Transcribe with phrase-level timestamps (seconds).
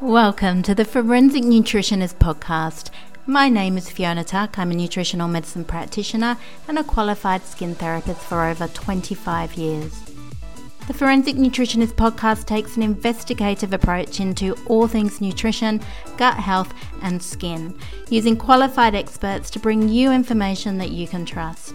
[0.00, 2.90] Welcome to the Forensic Nutritionist Podcast.
[3.26, 4.56] My name is Fiona Tuck.
[4.56, 6.36] I'm a nutritional medicine practitioner
[6.68, 10.00] and a qualified skin therapist for over 25 years.
[10.86, 15.80] The Forensic Nutritionist Podcast takes an investigative approach into all things nutrition,
[16.16, 16.72] gut health,
[17.02, 17.76] and skin,
[18.08, 21.74] using qualified experts to bring you information that you can trust.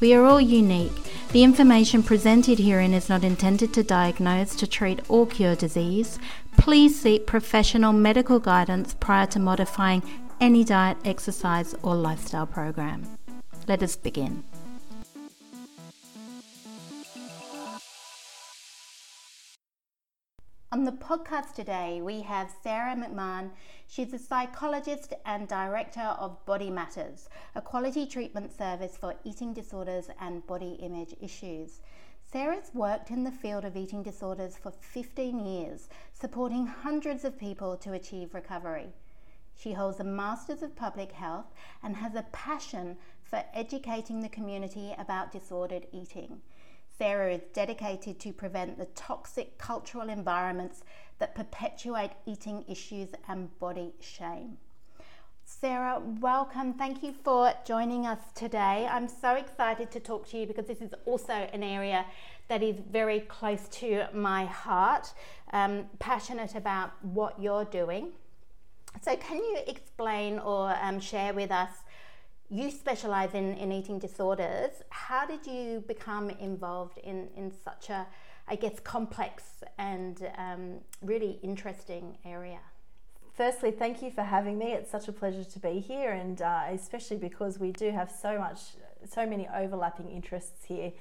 [0.00, 1.05] We are all unique.
[1.32, 6.18] The information presented herein is not intended to diagnose, to treat, or cure disease.
[6.56, 10.02] Please seek professional medical guidance prior to modifying
[10.40, 13.06] any diet, exercise, or lifestyle program.
[13.68, 14.44] Let us begin.
[20.76, 23.50] On the podcast today, we have Sarah McMahon.
[23.86, 30.10] She's a psychologist and director of Body Matters, a quality treatment service for eating disorders
[30.20, 31.80] and body image issues.
[32.30, 37.78] Sarah's worked in the field of eating disorders for 15 years, supporting hundreds of people
[37.78, 38.92] to achieve recovery.
[39.58, 44.94] She holds a Masters of Public Health and has a passion for educating the community
[44.98, 46.42] about disordered eating.
[46.98, 50.82] Sarah is dedicated to prevent the toxic cultural environments
[51.18, 54.56] that perpetuate eating issues and body shame.
[55.44, 56.72] Sarah, welcome.
[56.74, 58.88] Thank you for joining us today.
[58.90, 62.04] I'm so excited to talk to you because this is also an area
[62.48, 65.12] that is very close to my heart.
[65.52, 68.12] Um, passionate about what you're doing.
[69.02, 71.70] So, can you explain or um, share with us
[72.48, 74.70] you specialize in, in eating disorders.
[74.90, 78.06] How did you become involved in, in such a,
[78.46, 79.42] I guess, complex
[79.78, 82.60] and um, really interesting area?
[83.34, 84.72] Firstly, thank you for having me.
[84.72, 88.38] It's such a pleasure to be here, and uh, especially because we do have so
[88.38, 88.60] much,
[89.06, 90.92] so many overlapping interests here.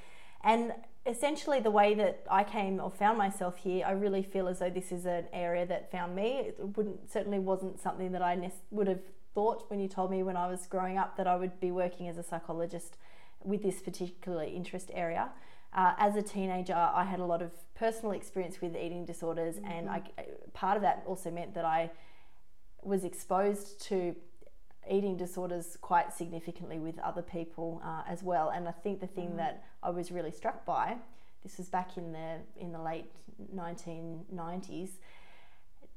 [0.44, 0.74] And
[1.06, 4.70] essentially, the way that I came or found myself here, I really feel as though
[4.70, 6.40] this is an area that found me.
[6.40, 9.02] It wouldn't certainly wasn't something that I would have
[9.36, 12.08] thought when you told me when I was growing up that I would be working
[12.08, 12.98] as a psychologist
[13.44, 15.30] with this particular interest area.
[15.74, 19.72] Uh, as a teenager, I had a lot of personal experience with eating disorders, mm-hmm.
[19.72, 20.04] and I,
[20.54, 21.92] part of that also meant that I
[22.82, 24.16] was exposed to
[24.90, 28.50] eating disorders quite significantly with other people uh, as well.
[28.50, 29.38] And I think the thing mm.
[29.38, 30.96] that I was really struck by,
[31.44, 33.12] this was back in the in the late
[33.54, 34.92] 1990s,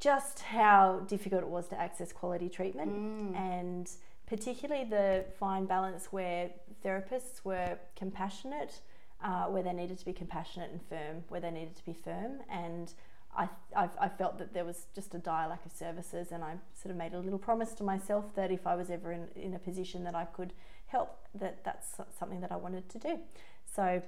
[0.00, 3.36] just how difficult it was to access quality treatment mm.
[3.36, 3.90] and
[4.26, 6.50] particularly the fine balance where
[6.84, 8.80] therapists were compassionate
[9.22, 12.38] uh, where they needed to be compassionate and firm where they needed to be firm
[12.50, 12.94] and
[13.36, 16.54] I, I, I, felt that there was just a dire lack of services and I
[16.74, 19.54] sort of made a little promise to myself that if I was ever in, in
[19.54, 20.52] a position that I could
[20.86, 23.18] help that that's something that I wanted to do
[23.64, 24.00] so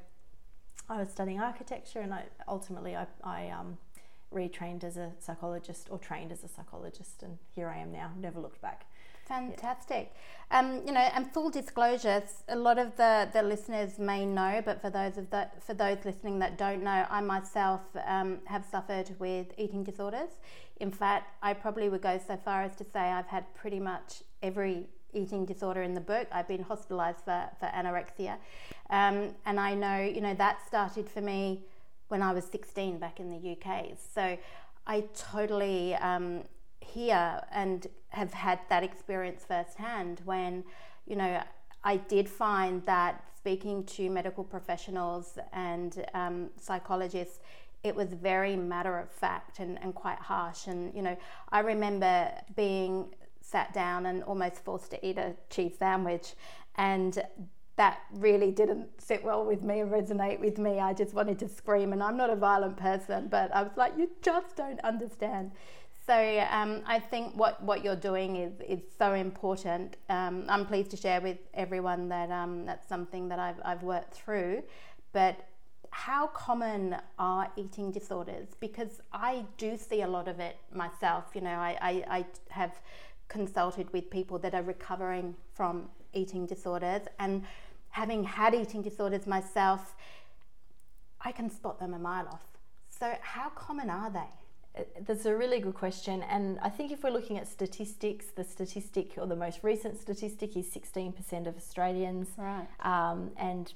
[0.89, 3.78] I was studying architecture and I ultimately I, I um,
[4.34, 8.12] retrained as a psychologist or trained as a psychologist, and here I am now.
[8.18, 8.86] Never looked back.
[9.26, 10.12] Fantastic.
[10.50, 10.58] Yeah.
[10.58, 14.80] Um, you know, and full disclosure, a lot of the, the listeners may know, but
[14.80, 19.14] for those of the, for those listening that don't know, I myself um, have suffered
[19.20, 20.30] with eating disorders.
[20.80, 24.22] In fact, I probably would go so far as to say I've had pretty much
[24.42, 26.26] every eating disorder in the book.
[26.32, 28.36] I've been hospitalized for, for anorexia.
[28.91, 31.60] Um, and I know, you know, that started for me
[32.10, 33.97] when I was 16 back in the UK.
[34.15, 34.37] So
[34.87, 36.43] I totally um,
[36.81, 40.65] hear and have had that experience firsthand when,
[41.06, 41.43] you know,
[41.84, 47.38] I did find that speaking to medical professionals and um, psychologists,
[47.84, 50.66] it was very matter of fact and, and quite harsh.
[50.66, 51.16] And, you know,
[51.50, 56.34] I remember being sat down and almost forced to eat a cheese sandwich
[56.75, 57.22] and
[57.80, 60.80] that really didn't sit well with me and resonate with me.
[60.80, 63.94] I just wanted to scream, and I'm not a violent person, but I was like,
[63.96, 65.52] you just don't understand.
[66.06, 69.96] So um, I think what, what you're doing is, is so important.
[70.10, 74.12] Um, I'm pleased to share with everyone that um, that's something that I've, I've worked
[74.12, 74.62] through.
[75.14, 75.36] But
[75.88, 78.48] how common are eating disorders?
[78.60, 81.24] Because I do see a lot of it myself.
[81.34, 82.74] You know, I, I, I have
[83.28, 87.44] consulted with people that are recovering from eating disorders and
[87.91, 89.95] having had eating disorders myself,
[91.21, 92.45] I can spot them a mile off.
[92.89, 94.84] So, how common are they?
[95.07, 96.22] That's a really good question.
[96.22, 100.57] And I think if we're looking at statistics, the statistic or the most recent statistic
[100.57, 102.28] is 16% of Australians.
[102.37, 102.66] Right.
[102.81, 103.72] Um, and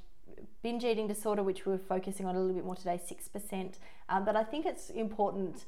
[0.62, 3.74] binge eating disorder, which we are focusing on a little bit more today, 6%.
[4.08, 5.64] Um, but I think it's important.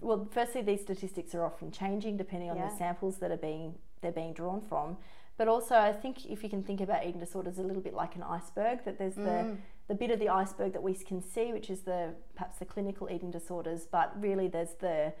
[0.00, 2.68] Well, firstly, these statistics are often changing depending on yeah.
[2.68, 4.96] the samples that are being they're being drawn from.
[5.42, 8.14] But also, I think if you can think about eating disorders a little bit like
[8.14, 9.24] an iceberg, that there's mm.
[9.24, 9.56] the
[9.88, 13.08] the bit of the iceberg that we can see, which is the perhaps the clinical
[13.10, 15.12] eating disorders, but really there's the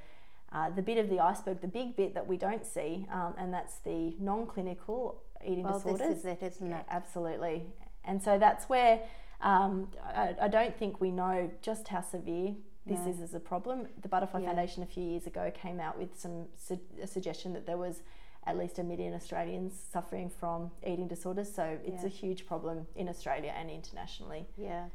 [0.52, 3.52] uh, the bit of the iceberg, the big bit that we don't see, um, and
[3.52, 6.06] that's the non-clinical eating well, disorders.
[6.06, 6.84] this is it, isn't it?
[6.88, 7.64] Absolutely,
[8.04, 9.00] and so that's where
[9.40, 12.54] um, I, I, don't think we know just how severe
[12.86, 13.10] this no.
[13.10, 13.88] is as a problem.
[14.00, 14.46] The Butterfly yeah.
[14.46, 18.02] Foundation a few years ago came out with some su- a suggestion that there was
[18.46, 21.52] at least a million Australians suffering from eating disorders.
[21.52, 22.06] So it's yeah.
[22.06, 24.46] a huge problem in Australia and internationally.
[24.56, 24.86] Yeah.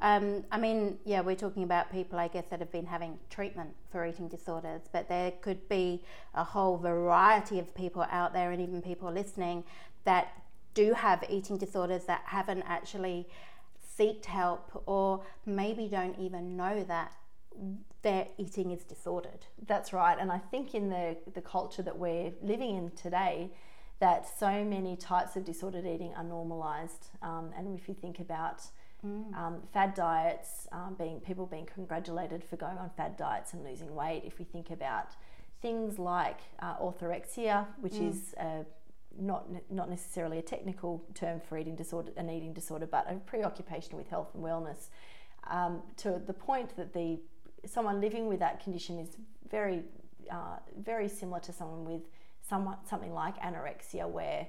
[0.00, 3.74] Um, I mean, yeah, we're talking about people, I guess, that have been having treatment
[3.90, 6.04] for eating disorders, but there could be
[6.34, 9.64] a whole variety of people out there, and even people listening,
[10.04, 10.28] that
[10.74, 13.26] do have eating disorders that haven't actually
[13.96, 17.12] sought help or maybe don't even know that
[18.02, 19.46] their eating is disordered.
[19.66, 20.16] That's right.
[20.18, 23.50] And I think in the, the culture that we're living in today,
[24.00, 27.08] that so many types of disordered eating are normalized.
[27.22, 28.62] Um, and if you think about
[29.04, 29.34] mm.
[29.36, 33.94] um, fad diets, um, being people being congratulated for going on fad diets and losing
[33.94, 35.16] weight, if we think about
[35.60, 38.10] things like uh, orthorexia, which mm.
[38.10, 38.62] is uh,
[39.18, 43.96] not not necessarily a technical term for eating disorder, an eating disorder, but a preoccupation
[43.96, 44.90] with health and wellness,
[45.50, 47.18] um, to the point that the
[47.66, 49.16] someone living with that condition is
[49.50, 49.82] very,
[50.30, 52.02] uh, very similar to someone with
[52.48, 54.46] somewhat, something like anorexia, where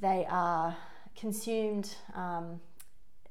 [0.00, 0.76] they are
[1.16, 2.60] consumed um,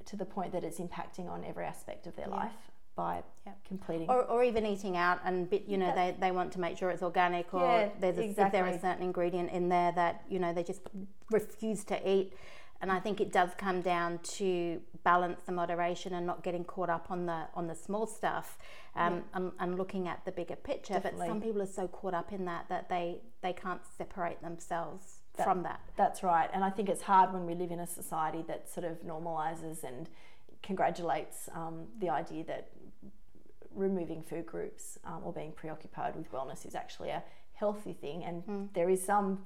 [0.06, 2.36] to the point that it's impacting on every aspect of their yeah.
[2.36, 2.52] life
[2.96, 3.58] by yep.
[3.66, 6.78] completing or, or even eating out and bit you know they, they want to make
[6.78, 8.60] sure it's organic or yeah, there's a, exactly.
[8.60, 10.80] there a certain ingredient in there that you know they just
[11.30, 12.32] refuse to eat
[12.84, 16.90] and I think it does come down to balance the moderation and not getting caught
[16.90, 18.58] up on the on the small stuff
[18.94, 19.20] um, yeah.
[19.32, 20.92] and, and, looking at the bigger picture.
[20.92, 21.20] Definitely.
[21.20, 25.20] But some people are so caught up in that that they they can't separate themselves
[25.38, 25.80] that, from that.
[25.96, 28.84] That's right, and I think it's hard when we live in a society that sort
[28.84, 30.10] of normalizes and
[30.62, 32.68] congratulates um, the idea that
[33.74, 37.22] removing food groups um, or being preoccupied with wellness is actually a
[37.54, 38.68] healthy thing, and mm.
[38.74, 39.38] there is some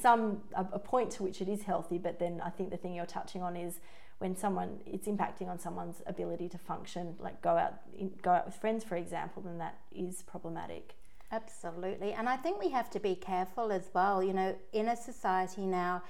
[0.00, 2.94] some a, a point to which it is healthy, but then I think the thing
[2.94, 3.80] you're touching on is
[4.18, 7.74] when someone it's impacting on someone's ability to function, like go out
[8.22, 10.94] go out with friends, for example, then that is problematic.
[11.32, 14.22] Absolutely, and I think we have to be careful as well.
[14.22, 16.02] You know, in a society now,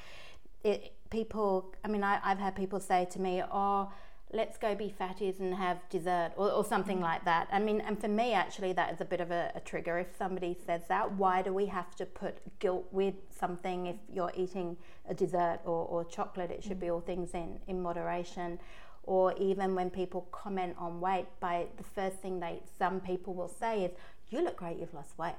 [0.62, 1.74] it, people.
[1.84, 3.92] I mean, I, I've had people say to me, "Oh."
[4.32, 7.04] Let's go be fatties and have dessert or, or something mm-hmm.
[7.04, 7.48] like that.
[7.52, 9.98] I mean, and for me, actually, that is a bit of a, a, trigger.
[9.98, 14.32] If somebody says that, why do we have to put guilt with something if you're
[14.34, 14.76] eating
[15.08, 16.50] a dessert or, or chocolate?
[16.50, 16.80] It should mm-hmm.
[16.80, 18.58] be all things in, in moderation.
[19.04, 23.48] Or even when people comment on weight, by the first thing they some people will
[23.48, 23.90] say is,
[24.30, 24.78] "You look great.
[24.78, 25.34] You've lost weight."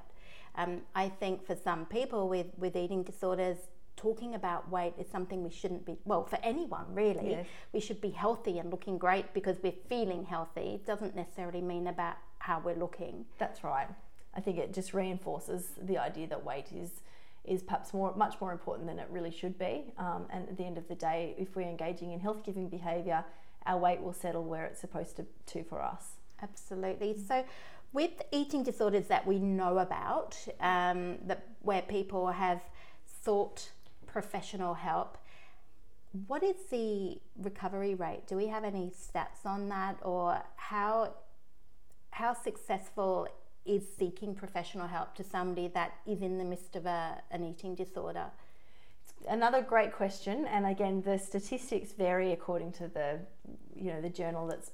[0.58, 3.58] Um, I think for some people with, with eating disorders,
[3.96, 7.48] talking about weight is something we shouldn't be well for anyone really yes.
[7.74, 10.76] we should be healthy and looking great because we're feeling healthy.
[10.76, 13.26] It doesn't necessarily mean about how we're looking.
[13.38, 13.88] That's right.
[14.36, 17.02] I think it just reinforces the idea that weight is
[17.46, 19.94] is perhaps more much more important than it really should be.
[19.98, 23.24] Um, and at the end of the day if we're engaging in health giving behavior
[23.66, 26.18] our weight will settle where it's supposed to, to for us.
[26.42, 27.18] Absolutely.
[27.18, 27.44] So
[27.94, 32.62] with eating disorders that we know about um, that where people have
[33.08, 33.70] thought
[34.16, 35.18] professional help.
[36.28, 37.20] What is the
[37.50, 38.22] recovery rate?
[38.28, 41.16] Do we have any stats on that, or how
[42.12, 43.28] how successful
[43.66, 47.76] is seeking professional help to somebody that is in the midst of a, an eating
[47.76, 48.28] disorder?
[49.04, 53.20] It's another great question, and again, the statistics vary according to the
[53.76, 54.72] you know the journal that's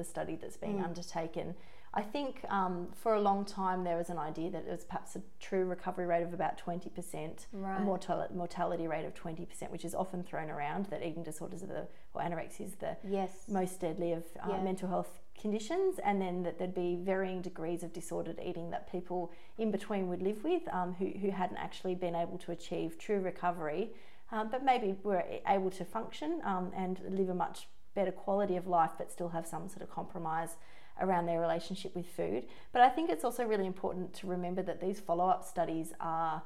[0.00, 0.88] the study that's being mm.
[0.88, 1.56] undertaken.
[1.96, 5.14] I think um, for a long time there was an idea that it was perhaps
[5.14, 7.76] a true recovery rate of about 20%, right.
[7.76, 11.68] a mortal- mortality rate of 20%, which is often thrown around that eating disorders are
[11.68, 13.44] the, or anorexia is the yes.
[13.48, 14.62] most deadly of uh, yeah.
[14.62, 19.30] mental health conditions, and then that there'd be varying degrees of disordered eating that people
[19.58, 23.20] in between would live with um, who, who hadn't actually been able to achieve true
[23.20, 23.90] recovery,
[24.32, 28.66] um, but maybe were able to function um, and live a much better quality of
[28.66, 30.56] life, but still have some sort of compromise
[31.00, 32.44] around their relationship with food.
[32.72, 36.42] But I think it's also really important to remember that these follow up studies are,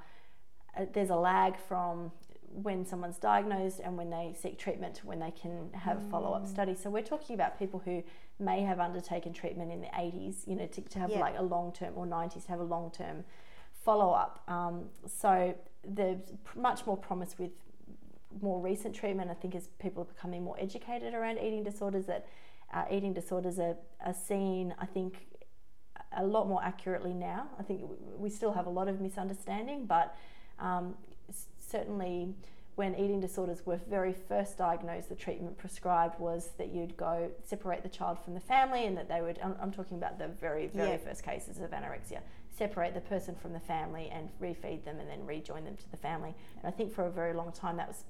[0.77, 2.13] uh, there's a lag from
[2.51, 6.11] when someone's diagnosed and when they seek treatment to when they can have mm.
[6.11, 6.81] follow up studies.
[6.83, 8.03] So we're talking about people who
[8.39, 11.21] may have undertaken treatment in the 80s, you know, to, to have yeah.
[11.21, 13.25] like a long term or 90s to have a long term
[13.85, 14.43] follow up.
[14.49, 15.55] Um, so
[15.87, 16.21] there's
[16.57, 17.51] much more promise with
[18.41, 19.31] more recent treatment.
[19.31, 22.27] I think as people are becoming more educated around eating disorders, that
[22.73, 25.27] uh, eating disorders are, are seen, I think,
[26.17, 27.49] a lot more accurately now.
[27.59, 27.83] I think
[28.17, 30.17] we still have a lot of misunderstanding, but
[30.59, 30.95] um,
[31.59, 32.35] certainly
[32.79, 37.83] when eating disorders were very first diagnosed, the treatment prescribed was that you'd go separate
[37.83, 39.37] the child from the family, and that they would.
[39.43, 40.97] I'm, I'm talking about the very, very yeah.
[40.99, 42.21] first cases of anorexia.
[42.57, 45.97] Separate the person from the family and refeed them, and then rejoin them to the
[45.97, 46.37] family.
[46.57, 48.05] And I think for a very long time, that was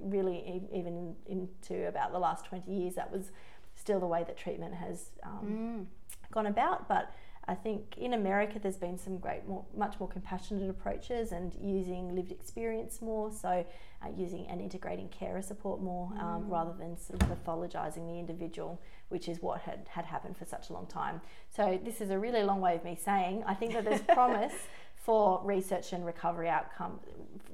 [0.00, 3.30] really even into about the last 20 years, that was
[3.78, 6.32] still the way that treatment has um, mm.
[6.32, 6.88] gone about.
[6.88, 7.12] But
[7.46, 12.14] I think in America there's been some great, more, much more compassionate approaches and using
[12.14, 13.64] lived experience more, so
[14.02, 16.50] uh, using and integrating carer support more um, mm.
[16.50, 20.68] rather than sort of pathologizing the individual, which is what had, had happened for such
[20.68, 21.22] a long time.
[21.48, 24.54] So this is a really long way of me saying I think that there's promise
[24.96, 27.00] for research and recovery outcome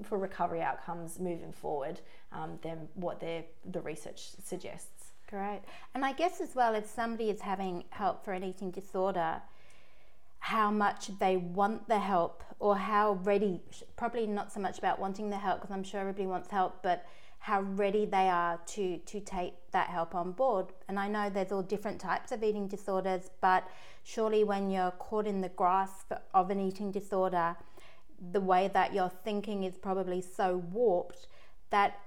[0.02, 2.00] for recovery outcomes moving forward
[2.32, 3.44] um, than what the
[3.82, 5.03] research suggests.
[5.34, 5.62] Great,
[5.96, 9.42] and I guess as well if somebody is having help for an eating disorder
[10.38, 13.60] how much they want the help or how ready,
[13.96, 17.04] probably not so much about wanting the help because I'm sure everybody wants help, but
[17.40, 20.66] how ready they are to, to take that help on board.
[20.88, 23.66] And I know there's all different types of eating disorders, but
[24.04, 27.56] surely when you're caught in the grasp of an eating disorder,
[28.30, 31.26] the way that you're thinking is probably so warped
[31.70, 31.98] that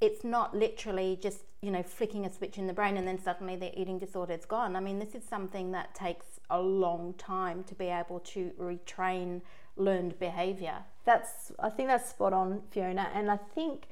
[0.00, 3.56] it's not literally just you know flicking a switch in the brain and then suddenly
[3.56, 7.64] the eating disorder is gone i mean this is something that takes a long time
[7.64, 9.40] to be able to retrain
[9.76, 13.88] learned behavior that's i think that's spot on fiona and i think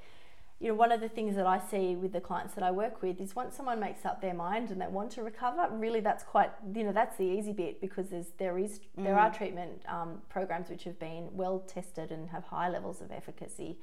[0.60, 3.02] you know one of the things that i see with the clients that i work
[3.02, 6.22] with is once someone makes up their mind and they want to recover really that's
[6.22, 9.02] quite you know that's the easy bit because there's there is mm.
[9.02, 9.36] there are mm.
[9.36, 13.76] treatment um, programs which have been well tested and have high levels of efficacy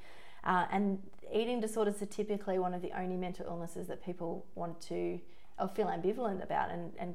[0.44, 0.98] uh, and
[1.32, 5.20] eating disorders are typically one of the only mental illnesses that people want to
[5.58, 7.14] or feel ambivalent about and, and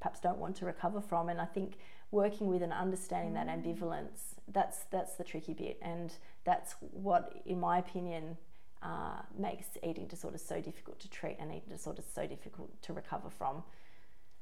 [0.00, 1.28] perhaps don't want to recover from.
[1.28, 1.78] And I think
[2.10, 6.12] working with and understanding that ambivalence, that's that's the tricky bit, and
[6.44, 8.36] that's what, in my opinion,
[8.82, 13.28] uh, makes eating disorders so difficult to treat and eating disorders so difficult to recover
[13.28, 13.62] from.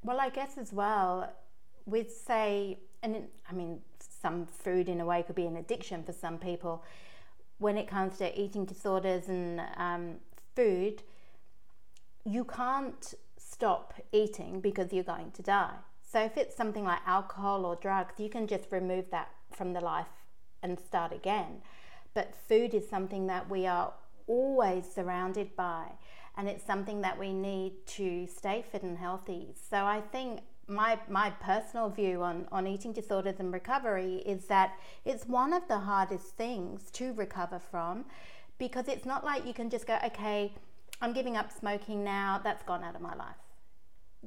[0.02, 1.32] Well, I guess as well,
[1.86, 6.12] with say, and I mean, some food in a way could be an addiction for
[6.12, 6.84] some people
[7.58, 10.16] when it comes to eating disorders and um,
[10.54, 11.02] food,
[12.24, 15.74] you can't stop eating because you're going to die.
[16.02, 19.80] So if it's something like alcohol or drugs, you can just remove that from the
[19.80, 20.06] life
[20.62, 21.62] and start again.
[22.14, 23.92] But food is something that we are
[24.26, 25.92] always surrounded by,
[26.36, 29.54] and it's something that we need to stay fit and healthy.
[29.70, 34.74] So I think my my personal view on on eating disorders and recovery is that
[35.04, 38.04] it's one of the hardest things to recover from
[38.58, 40.52] because it's not like you can just go okay
[41.00, 43.36] i'm giving up smoking now that's gone out of my life.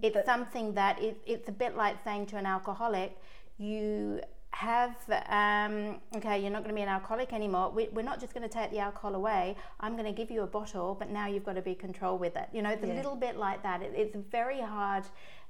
[0.01, 3.17] It's but, something that it, it's a bit like saying to an alcoholic
[3.57, 4.95] you have
[5.27, 7.71] um, okay you're not going to be an alcoholic anymore.
[7.71, 9.55] We, are not just going to take the alcohol away.
[9.79, 12.35] I'm going to give you a bottle but now you've got to be control with
[12.35, 12.47] it.
[12.53, 12.93] You know it's yeah.
[12.93, 13.81] a little bit like that.
[13.81, 15.03] It, it's very hard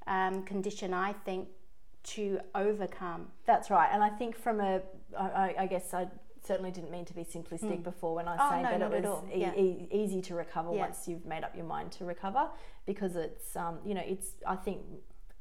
[0.09, 1.47] um, condition, I think,
[2.03, 3.27] to overcome.
[3.45, 3.89] That's right.
[3.91, 4.81] And I think from a,
[5.17, 6.07] I, I guess I
[6.45, 7.83] certainly didn't mean to be simplistic mm.
[7.83, 9.55] before when I oh, say no, that it was e- yeah.
[9.55, 10.79] e- easy to recover yeah.
[10.79, 12.47] once you've made up your mind to recover
[12.85, 14.79] because it's, um, you know, it's, I think,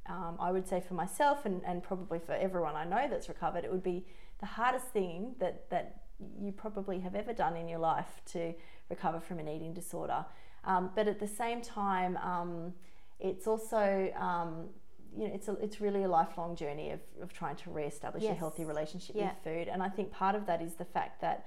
[0.06, 3.64] um, I would say for myself and, and probably for everyone I know that's recovered,
[3.64, 4.06] it would be
[4.40, 6.02] the hardest thing that, that
[6.40, 8.52] you probably have ever done in your life to
[8.90, 10.26] recover from an eating disorder.
[10.64, 12.75] Um, but at the same time, um,
[13.20, 14.68] it's also um,
[15.16, 18.32] you know it's a, it's really a lifelong journey of, of trying to reestablish yes.
[18.32, 19.30] a healthy relationship yeah.
[19.30, 21.46] with food and I think part of that is the fact that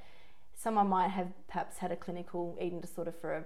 [0.56, 3.44] someone might have perhaps had a clinical eating disorder for a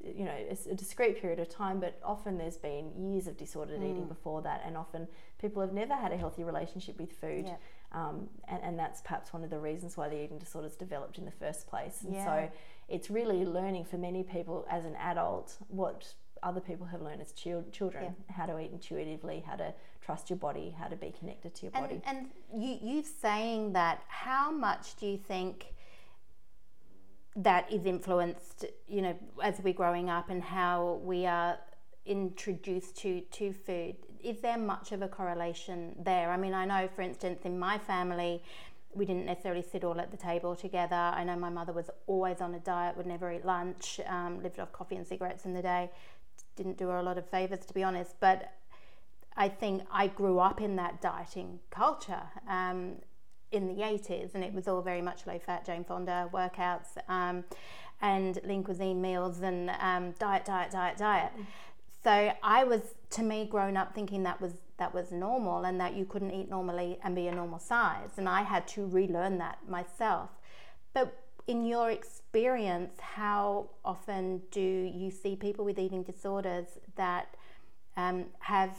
[0.00, 3.80] you know a, a discrete period of time but often there's been years of disordered
[3.80, 3.90] mm.
[3.90, 5.08] eating before that and often
[5.40, 7.56] people have never had a healthy relationship with food yeah.
[7.92, 11.24] um, and, and that's perhaps one of the reasons why the eating disorders developed in
[11.24, 12.24] the first place and yeah.
[12.24, 12.50] so
[12.88, 17.32] it's really learning for many people as an adult what other people have learned as
[17.32, 18.34] children yeah.
[18.34, 21.72] how to eat intuitively, how to trust your body, how to be connected to your
[21.74, 22.02] and, body.
[22.06, 25.74] And you, you saying that, how much do you think
[27.36, 31.58] that is influenced, you know, as we're growing up and how we are
[32.06, 33.96] introduced to, to food?
[34.24, 36.30] Is there much of a correlation there?
[36.30, 38.42] I mean, I know, for instance, in my family,
[38.94, 40.96] we didn't necessarily sit all at the table together.
[40.96, 44.58] I know my mother was always on a diet, would never eat lunch, um, lived
[44.58, 45.90] off coffee and cigarettes in the day
[46.58, 48.16] didn't do her a lot of favors, to be honest.
[48.20, 48.52] But
[49.36, 52.96] I think I grew up in that dieting culture um,
[53.52, 57.44] in the 80s, and it was all very much low fat, Jane Fonda workouts um,
[58.02, 61.32] and lean cuisine meals and um, diet, diet, diet, diet.
[62.04, 65.94] So I was, to me, grown up thinking that was that was normal and that
[65.94, 69.58] you couldn't eat normally and be a normal size, and I had to relearn that
[69.68, 70.30] myself.
[70.94, 71.12] But
[71.48, 77.34] in your experience, how often do you see people with eating disorders that
[77.96, 78.76] um, have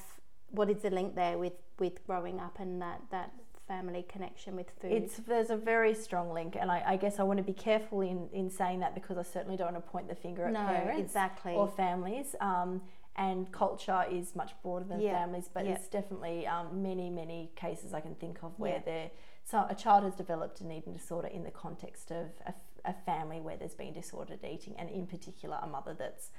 [0.51, 3.33] what is the link there with, with growing up and that, that
[3.67, 4.91] family connection with food?
[4.91, 8.01] It's there's a very strong link, and I, I, guess I want to be careful
[8.01, 10.65] in, in saying that because I certainly don't want to point the finger at no,
[10.65, 11.53] parents exactly.
[11.53, 12.35] or families.
[12.39, 12.81] Um,
[13.15, 15.19] and culture is much broader than Yeah.
[15.19, 15.73] families, but Yeah.
[15.73, 18.81] it's definitely um, many many cases I can think of where Yeah.
[18.85, 19.11] there
[19.49, 22.53] so a child has developed an eating disorder in the context of a,
[22.85, 26.31] a family where there's been disordered eating, and in particular a mother that's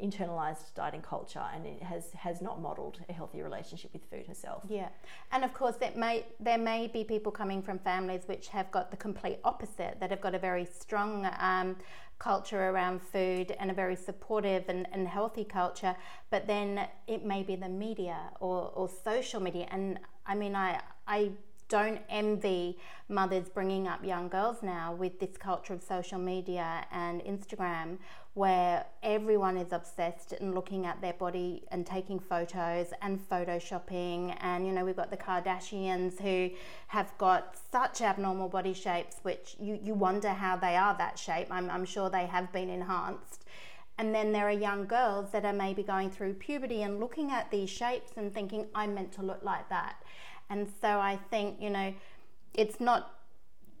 [0.00, 4.62] internalized dieting culture and it has has not modeled a healthy relationship with food herself.
[4.68, 4.88] Yeah,
[5.32, 8.90] and of course, that may there may be people coming from families which have got
[8.90, 11.76] the complete opposite, that have got a very strong um,
[12.18, 15.94] culture around food and a very supportive and, and healthy culture,
[16.30, 19.66] but then it may be the media or, or social media.
[19.70, 21.30] And I mean, I I
[21.68, 27.20] don't envy mothers bringing up young girls now with this culture of social media and
[27.22, 27.98] Instagram
[28.34, 34.36] where everyone is obsessed and looking at their body and taking photos and photoshopping.
[34.40, 36.50] And you know we've got the Kardashians who
[36.86, 41.48] have got such abnormal body shapes which you, you wonder how they are that shape.
[41.50, 43.44] I'm, I'm sure they have been enhanced.
[44.00, 47.50] And then there are young girls that are maybe going through puberty and looking at
[47.50, 49.96] these shapes and thinking I'm meant to look like that
[50.50, 51.94] and so I think, you know,
[52.54, 53.14] it's not,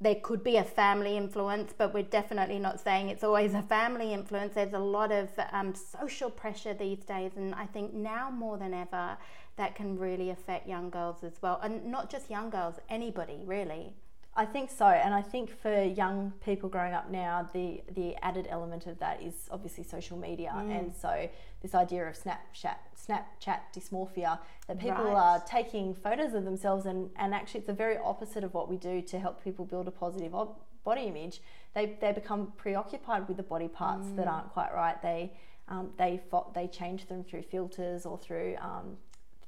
[0.00, 4.12] there could be a family influence, but we're definitely not saying it's always a family
[4.12, 4.54] influence.
[4.54, 8.74] There's a lot of um, social pressure these days, and I think now more than
[8.74, 9.16] ever,
[9.56, 11.58] that can really affect young girls as well.
[11.62, 13.94] And not just young girls, anybody really.
[14.34, 18.46] I think so, and I think for young people growing up now, the the added
[18.48, 20.78] element of that is obviously social media, Mm.
[20.78, 21.28] and so
[21.60, 25.16] this idea of Snapchat Snapchat dysmorphia that people Right.
[25.16, 28.76] are taking photos of themselves, and and actually it's the very opposite of what we
[28.76, 31.42] do to help people build a positive ob- body image.
[31.74, 34.16] They they become preoccupied with the body parts Mm.
[34.16, 35.00] that aren't quite right.
[35.02, 35.32] They
[35.66, 38.98] um, they fo- they change them through filters or through um,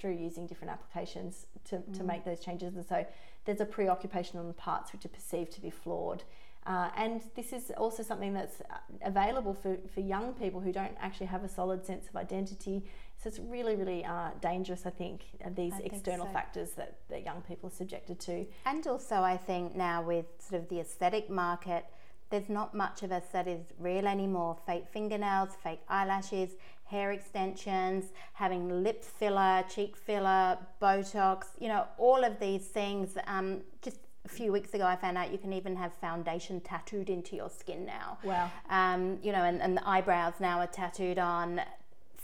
[0.01, 2.07] through using different applications to, to Mm.
[2.07, 2.75] make those changes.
[2.77, 3.07] And so
[3.45, 6.23] there's a preoccupation on the parts which are perceived to be flawed.
[6.67, 10.97] Uh, and this is also something that's uh, available for, for young people who don't
[11.01, 12.85] actually have a solid sense of identity.
[13.17, 16.33] So it's really, really uh, dangerous, I think, uh, these I think external so.
[16.33, 18.47] factors that, that young people are subjected to.
[18.67, 21.87] And also, I think now with sort of the aesthetic market,
[22.31, 24.57] there's not much of us that is real anymore.
[24.67, 26.51] Fake fingernails, fake eyelashes,
[26.91, 33.17] hair extensions, having lip filler, cheek filler, Botox, you know, all of these things.
[33.29, 37.09] Um, just a few weeks ago, I found out you can even have foundation tattooed
[37.09, 38.19] into your skin now.
[38.25, 38.51] Wow.
[38.69, 41.61] Um, you know, and, and the eyebrows now are tattooed on,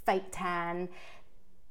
[0.04, 0.88] fake tan.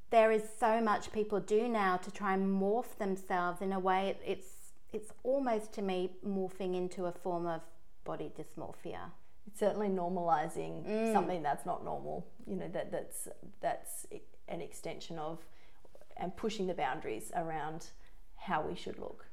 [0.09, 4.15] There is so much people do now to try and morph themselves in a way.
[4.25, 4.47] It's
[4.93, 7.59] it's almost to me morphing into a form of
[8.05, 9.11] body dysmorphia.
[9.47, 11.13] It's certainly normalizing Mm.
[11.13, 12.25] something that's not normal.
[12.47, 13.27] You know, that, that's,
[13.61, 14.05] that's
[14.47, 15.45] an extension of
[16.17, 17.87] and pushing the boundaries around
[18.37, 19.27] how we should look.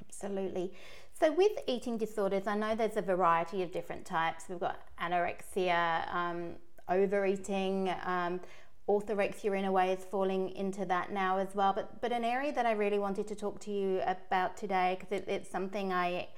[0.00, 0.72] Absolutely.
[1.12, 4.46] So, with eating disorders, I know there's a variety of different types.
[4.48, 6.56] We've got anorexia, um,
[6.88, 8.40] overeating, um,
[8.88, 11.72] orthorexia in a way is falling into that now as well.
[11.72, 15.12] But but an area that I really wanted to talk to you about today because
[15.20, 16.28] it, it's something I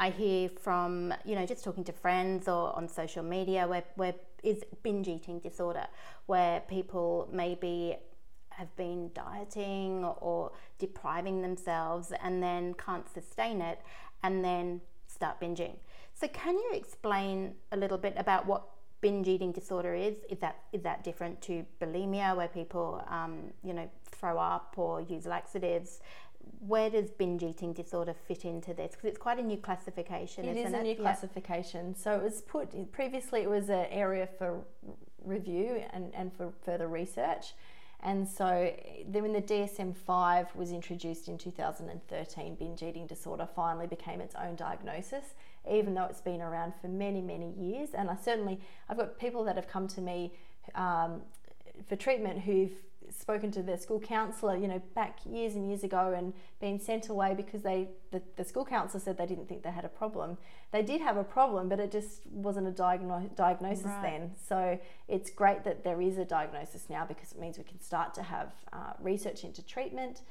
[0.00, 4.14] I hear from you know just talking to friends or on social media where where
[4.42, 5.86] is binge eating disorder
[6.24, 7.96] where people maybe
[8.48, 13.80] have been dieting or depriving themselves and then can't sustain it
[14.22, 15.76] and then start binging.
[16.14, 18.62] So can you explain a little bit about what
[19.02, 20.16] binge eating disorder is?
[20.30, 25.02] Is that is that different to bulimia where people um, you know throw up or
[25.02, 26.00] use laxatives?
[26.60, 28.92] Where does binge eating disorder fit into this?
[28.92, 31.94] Because it's quite a new classification, It is a new classification.
[31.94, 33.42] So it was put previously.
[33.42, 34.60] It was an area for
[35.24, 37.54] review and, and for further research.
[38.02, 38.72] And so
[39.06, 44.56] then when the DSM-5 was introduced in 2013, binge eating disorder finally became its own
[44.56, 45.34] diagnosis,
[45.70, 47.90] even though it's been around for many, many years.
[47.92, 50.32] And I certainly, I've got people that have come to me
[50.74, 51.20] um,
[51.88, 52.72] for treatment who've
[53.12, 57.08] spoken to their school counsellor, you know, back years and years ago and been sent
[57.08, 60.38] away because they the, the school counsellor said they didn't think they had a problem.
[60.72, 64.02] They did have a problem, but it just wasn't a diagno- diagnosis Right.
[64.02, 64.30] then.
[64.48, 68.14] So it's great that there is a diagnosis now because it means we can start
[68.14, 70.22] to have uh, research into treatment.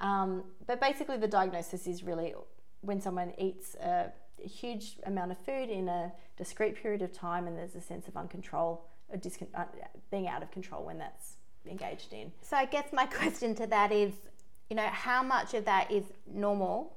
[0.00, 2.34] Um, but basically, the diagnosis is really
[2.80, 7.58] when someone eats a, huge amount of food in a discrete period of time and
[7.58, 9.64] there's a sense of uncontrol, or discon- uh,
[10.12, 11.37] being out of control when that's
[11.68, 12.32] engaged in.
[12.42, 14.12] So I guess my question to that is,
[14.70, 16.96] you know, how much of that is normal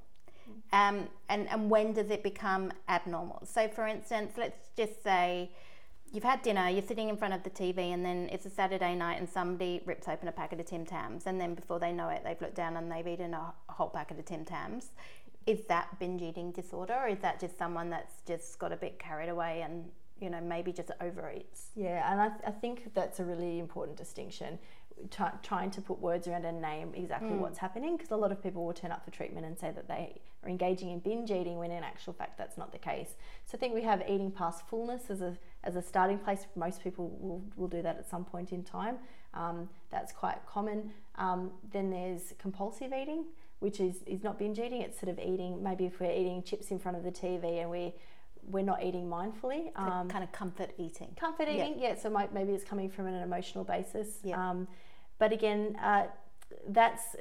[0.73, 3.41] Um, and, and when does it become abnormal?
[3.45, 5.51] So, for instance, let's just say
[6.11, 8.95] you've had dinner, you're sitting in front of the TV, and then it's a Saturday
[8.95, 12.09] night and somebody rips open a packet of Tim Tams, and then before they know
[12.09, 14.91] it, they've looked down and they've eaten a whole packet of Tim Tams.
[15.45, 18.99] Is that binge eating disorder, or is that just someone that's just got a bit
[18.99, 19.85] carried away and
[20.21, 21.69] you know maybe just overeats?
[21.75, 24.59] Yeah, and I, th- I think that's a really important distinction
[25.09, 27.39] t- trying to put words around and name exactly mm.
[27.39, 29.87] what's happening because a lot of people will turn up for treatment and say that
[29.87, 33.15] they are engaging in binge eating when in actual fact that's not the case.
[33.45, 36.45] So I think we have eating past fullness as a as a starting place.
[36.55, 38.97] Most people will, will do that at some point in time.
[39.33, 40.91] Um, that's quite common.
[41.15, 43.25] Um, then there's compulsive eating,
[43.59, 44.81] which is, is not binge eating.
[44.81, 45.61] It's sort of eating.
[45.61, 47.93] Maybe if we're eating chips in front of the TV and we
[48.49, 49.71] we're not eating mindfully.
[49.75, 51.15] Um, kind of comfort eating.
[51.19, 51.89] Comfort eating, yeah.
[51.89, 54.19] yeah so my, maybe it's coming from an emotional basis.
[54.23, 54.49] Yeah.
[54.49, 54.67] Um,
[55.19, 56.05] but again, uh,
[56.69, 57.15] that's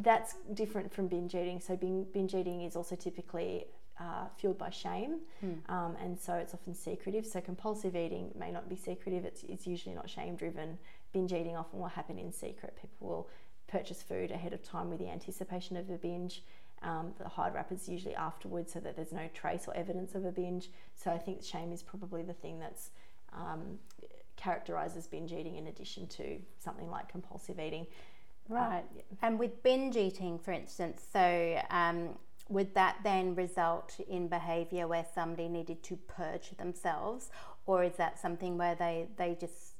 [0.00, 1.60] that's different from binge eating.
[1.60, 3.66] So binge eating is also typically
[3.98, 5.58] uh, fueled by shame, mm.
[5.70, 7.26] um, and so it's often secretive.
[7.26, 10.78] So compulsive eating may not be secretive; it's, it's usually not shame driven.
[11.12, 12.76] Binge eating often will happen in secret.
[12.80, 13.28] People will
[13.66, 16.42] purchase food ahead of time with the anticipation of a binge.
[16.82, 20.30] Um, the hide wrappers usually afterwards, so that there's no trace or evidence of a
[20.30, 20.70] binge.
[20.94, 22.90] So I think shame is probably the thing that's
[23.32, 23.78] um,
[24.36, 27.86] characterises binge eating in addition to something like compulsive eating.
[28.48, 28.84] Right.
[28.96, 29.02] yeah.
[29.22, 32.10] And with binge eating, for instance, so um,
[32.48, 37.30] would that then result in behaviour where somebody needed to purge themselves,
[37.66, 39.74] or is that something where they, they just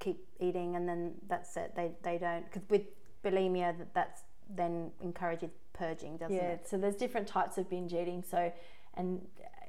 [0.00, 1.72] keep eating and then that's it?
[1.74, 2.82] They, they don't, because with
[3.24, 6.60] bulimia, that's then encourages purging, doesn't yeah, it?
[6.62, 8.24] Yeah, so there's different types of binge eating.
[8.28, 8.52] So,
[8.94, 9.26] and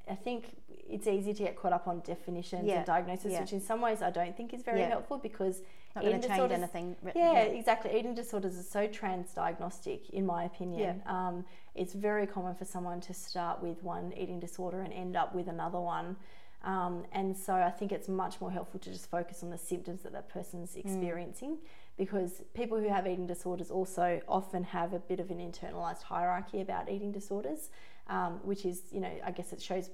[0.09, 2.77] I think it's easy to get caught up on definitions yeah.
[2.77, 3.41] and diagnosis, yeah.
[3.41, 4.89] which in some ways I don't think is very yeah.
[4.89, 5.61] helpful because
[5.95, 6.95] not going to change anything.
[7.15, 7.97] Yeah, exactly.
[7.97, 11.01] Eating disorders are so trans-diagnostic, in my opinion.
[11.05, 15.33] Um, it's very common for someone to start with one eating disorder and end up
[15.33, 16.17] with another one.
[16.63, 20.01] Um, and so I think it's much more helpful to just focus on the symptoms
[20.01, 20.83] that that person's mm.
[20.83, 21.59] experiencing mm.
[21.97, 26.61] Because people who have eating disorders also often have a bit of an internalized hierarchy
[26.61, 27.69] about eating disorders,
[28.07, 29.89] um, which is, you know, I guess it shows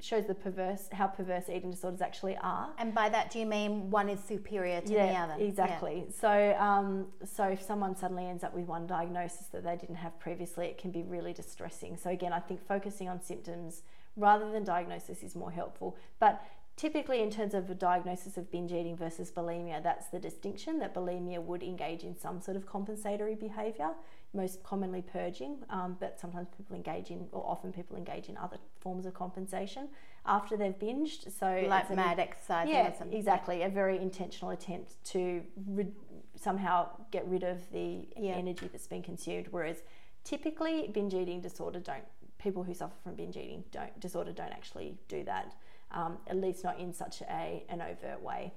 [0.00, 2.70] shows the perverse how perverse eating disorders actually are.
[2.78, 5.42] And by that, do you mean one is superior to yeah, the other?
[5.42, 6.04] Exactly.
[6.06, 6.12] Yeah.
[6.20, 10.18] So, um, so if someone suddenly ends up with one diagnosis that they didn't have
[10.20, 11.96] previously, it can be really distressing.
[11.96, 13.82] So again, I think focusing on symptoms
[14.16, 15.96] rather than diagnosis is more helpful.
[16.18, 16.42] But
[16.76, 20.94] typically, in terms of a diagnosis of binge eating versus bulimia, that's the distinction that
[20.94, 23.90] bulimia would engage in some sort of compensatory behaviour
[24.36, 28.58] most commonly purging, um, but sometimes people engage in, or often people engage in other
[28.78, 29.88] forms of compensation
[30.26, 31.32] after they've binged.
[31.36, 32.68] So like mad exercise.
[32.68, 33.62] Yeah, exactly.
[33.62, 35.94] A very intentional attempt to rid,
[36.36, 38.32] somehow get rid of the yeah.
[38.32, 39.48] energy that's been consumed.
[39.50, 39.82] Whereas
[40.24, 42.04] typically binge eating disorder don't
[42.38, 45.54] people who suffer from binge eating don't disorder don't actually do that.
[45.92, 48.52] Um, at least not in such a an overt way.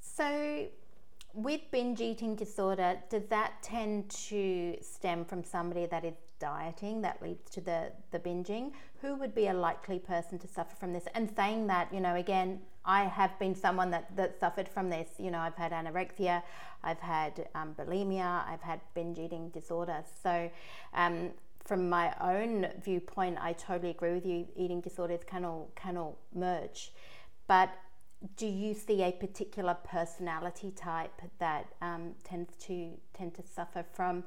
[0.00, 0.68] So
[1.34, 7.20] with binge eating disorder, does that tend to stem from somebody that is dieting that
[7.22, 8.72] leads to the, the binging?
[9.02, 11.04] Who would be a likely person to suffer from this?
[11.14, 15.08] And saying that, you know, again, I have been someone that, that suffered from this.
[15.18, 16.42] You know, I've had anorexia,
[16.82, 20.04] I've had um, bulimia, I've had binge eating disorder.
[20.22, 20.50] So,
[20.94, 21.30] um,
[21.66, 24.46] from my own viewpoint, I totally agree with you.
[24.56, 26.92] Eating disorders can all can all merge,
[27.48, 27.70] but
[28.36, 34.24] do you see a particular personality type that um, tends to tend to suffer from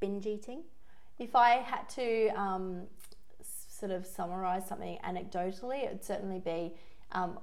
[0.00, 0.62] binge eating?
[1.18, 2.82] If I had to um,
[3.42, 6.74] sort of summarize something anecdotally, it would certainly be
[7.12, 7.38] um,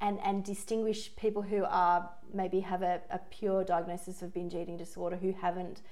[0.00, 4.76] and and distinguish people who are maybe have a, a pure diagnosis of binge eating
[4.76, 5.82] disorder who haven't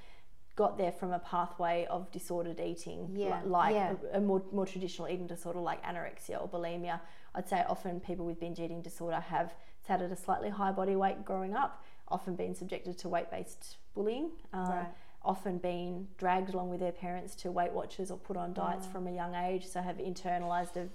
[0.56, 3.40] got there from a pathway of disordered eating, yeah.
[3.44, 3.94] like yeah.
[4.12, 7.00] A, a, more, more traditional eating disorder like anorexia or bulimia.
[7.34, 9.54] I'd say often people with binge eating disorder have
[9.86, 13.78] sat at a slightly high body weight growing up, often been subjected to weight based
[13.94, 14.86] bullying, uh, right.
[15.24, 19.08] often been dragged along with their parents to Weight Watchers or put on diets from
[19.08, 20.88] a young age, so have internalized a,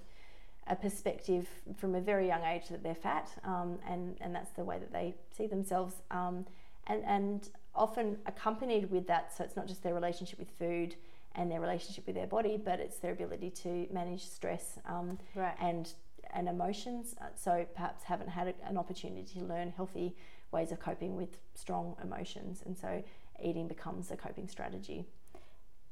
[0.66, 1.46] a perspective
[1.76, 4.92] from a very young age that they're fat, um, and, and that's the way that
[4.92, 5.96] they see themselves.
[6.10, 6.46] Um,
[6.86, 10.96] and, and often accompanied with that, so it's not just their relationship with food
[11.34, 15.54] and their relationship with their body, but it's their ability to manage stress um, right.
[15.60, 15.94] and
[16.32, 17.14] and emotions.
[17.20, 20.14] Uh, so perhaps haven't had an opportunity to learn healthy
[20.52, 23.02] ways of coping with strong emotions, and so
[23.42, 25.06] eating becomes a coping strategy.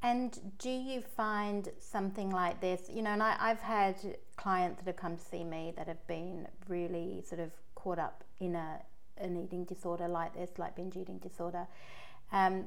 [0.02, 2.88] And do you find something like this?
[2.88, 3.96] You know, and I, I've had
[4.36, 8.22] clients that have come to see me that have been really sort of caught up
[8.38, 8.80] in a
[9.20, 11.66] an eating disorder like this, like binge eating disorder.
[12.32, 12.64] Um,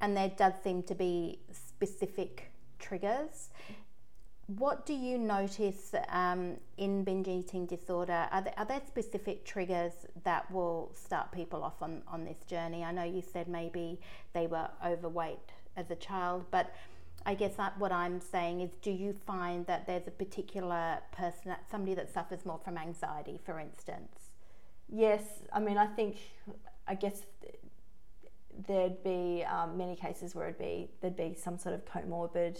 [0.00, 3.50] and there does seem to be specific triggers.
[4.46, 8.26] What do you notice um, in binge eating disorder?
[8.32, 9.92] Are there, are there specific triggers
[10.24, 12.82] that will start people off on, on this journey?
[12.82, 14.00] I know you said maybe
[14.32, 15.38] they were overweight
[15.76, 16.74] as a child, but
[17.24, 21.94] I guess what I'm saying is, do you find that there's a particular person, somebody
[21.94, 24.21] that suffers more from anxiety, for instance?
[24.94, 26.18] Yes, I mean, I think,
[26.86, 27.22] I guess
[28.66, 32.58] there'd be um, many cases where it'd be there'd be some sort of comorbid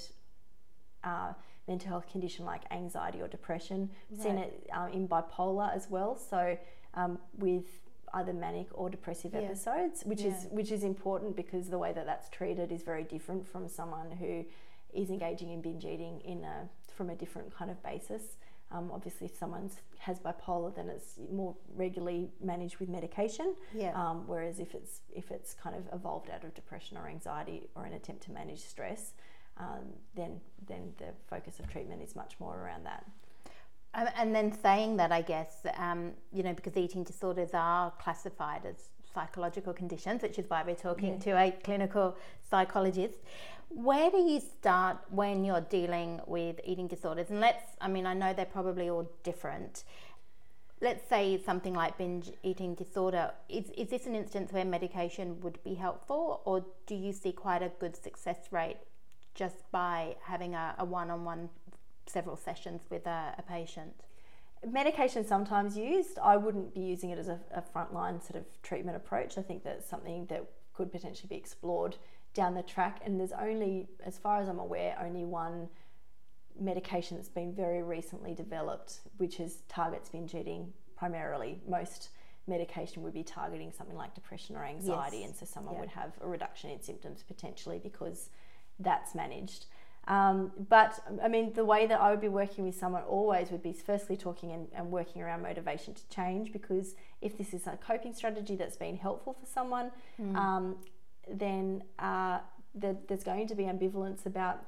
[1.05, 1.33] uh,
[1.68, 3.90] mental health condition like anxiety or depression.
[4.11, 4.23] Right.
[4.23, 6.16] Seen it um, in bipolar as well.
[6.16, 6.57] So
[6.95, 7.66] um, with
[8.14, 9.40] either manic or depressive yeah.
[9.40, 10.37] episodes, which yeah.
[10.37, 14.11] is which is important because the way that that's treated is very different from someone
[14.11, 14.45] who
[14.92, 18.37] is engaging in binge eating in a from a different kind of basis.
[18.73, 23.55] Um, obviously, if someone has bipolar, then it's more regularly managed with medication.
[23.75, 23.93] Yeah.
[23.95, 27.85] Um, whereas if it's if it's kind of evolved out of depression or anxiety or
[27.85, 29.13] an attempt to manage stress,
[29.59, 33.05] um, then then the focus of treatment is much more around that.
[33.95, 38.65] Um, and then saying that, I guess, um, you know, because eating disorders are classified
[38.65, 41.19] as psychological conditions, which is why we're talking yeah.
[41.19, 42.17] to a clinical
[42.49, 43.19] psychologist.
[43.75, 47.31] Where do you start when you're dealing with eating disorders?
[47.31, 49.85] And let's, I mean, I know they're probably all different.
[50.81, 53.33] Let's say something like binge eating disorder.
[53.49, 57.63] Is, is this an instance where medication would be helpful, or do you see quite
[57.63, 58.79] a good success rate
[59.35, 61.49] just by having a one on one
[62.07, 63.95] several sessions with a, a patient?
[64.67, 66.19] medication sometimes used.
[66.21, 69.37] I wouldn't be using it as a, a frontline sort of treatment approach.
[69.37, 71.97] I think that's something that could potentially be explored
[72.35, 73.01] down the track.
[73.05, 75.68] And there's only, as far as I'm aware, only one
[76.59, 81.61] medication that's been very recently developed, which is targets binge eating primarily.
[81.68, 82.11] Most
[82.47, 85.29] medication would be targeting something like depression or anxiety, yes.
[85.29, 85.81] and so someone yeah.
[85.81, 88.31] would have a reduction in symptoms potentially because
[88.79, 89.66] that's managed.
[90.09, 93.62] Um, but I mean, the way that I would be working with someone always would
[93.62, 97.77] be firstly talking and, and, working around motivation to change because if this is a
[97.77, 100.35] coping strategy that's been helpful for someone, mm.
[100.35, 100.77] um,
[101.31, 102.41] then uh,
[102.75, 104.65] the, there's going to be ambivalence about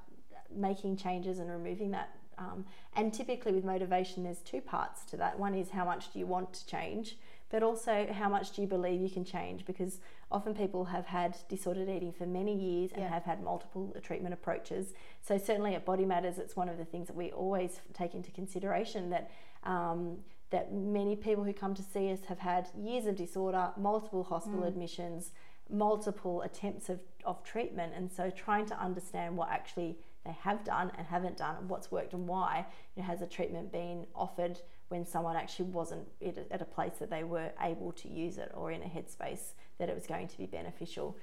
[0.55, 2.11] making changes and removing that.
[2.37, 2.64] Um,
[2.97, 5.38] and typically with motivation, there's two parts to that.
[5.38, 7.17] One is how much do you want to change,
[7.55, 10.01] but also how much do you believe you can change because
[10.33, 13.09] often people have had disordered eating for many years and yeah.
[13.09, 17.07] have had multiple treatment approaches so certainly at body matters it's one of the things
[17.07, 19.31] that we always take into consideration that
[19.62, 20.17] um,
[20.51, 24.62] that many people who come to see us have had years of disorder multiple hospital
[24.62, 24.69] mm.
[24.69, 25.31] admissions
[25.70, 30.90] multiple attempts of, of treatment and so trying to understand what actually they have done
[30.96, 32.64] and haven't done and what's worked and why
[32.96, 36.07] you know, has a treatment been offered when someone actually wasn't
[36.50, 39.88] at a place that they were able to use it or in a headspace that
[39.88, 41.16] it was going to be beneficial.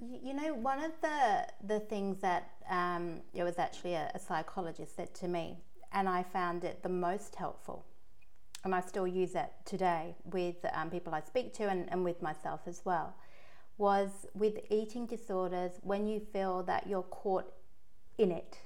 [0.00, 4.96] You know, one of the the things that um, it was actually a, a psychologist
[4.96, 5.58] said to me,
[5.92, 7.84] and I found it the most helpful,
[8.64, 12.20] and I still use it today with um, people I speak to and, and with
[12.20, 13.14] myself as well,
[13.78, 17.52] was with eating disorders when you feel that you're caught
[18.18, 18.58] in it,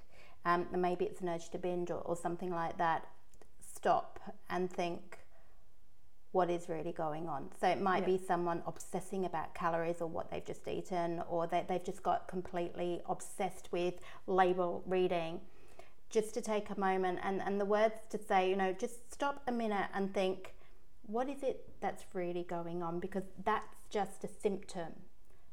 [0.44, 3.06] um, maybe it's an urge to binge or, or something like that,
[3.74, 5.18] stop and think
[6.32, 7.48] what is really going on.
[7.60, 8.18] So it might yeah.
[8.18, 12.28] be someone obsessing about calories or what they've just eaten, or that they've just got
[12.28, 13.94] completely obsessed with
[14.26, 15.40] label reading.
[16.10, 19.42] Just to take a moment and, and the words to say, you know, just stop
[19.46, 20.54] a minute and think,
[21.06, 23.00] what is it that's really going on?
[23.00, 24.92] Because that's just a symptom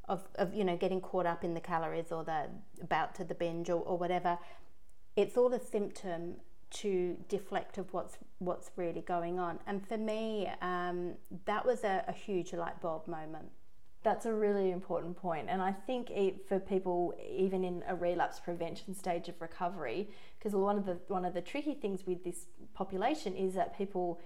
[0.07, 2.45] of, of you know, getting caught up in the calories or the
[2.81, 4.37] about to the binge or, or whatever.
[5.15, 6.35] It's all a symptom
[6.73, 9.59] to deflect of what's what's really going on.
[9.67, 11.13] And for me, um,
[11.45, 13.49] that was a, a, huge light bulb moment.
[14.01, 16.11] That's a really important point, and I think
[16.49, 21.23] for people even in a relapse prevention stage of recovery, because one of the one
[21.23, 24.19] of the tricky things with this population is that people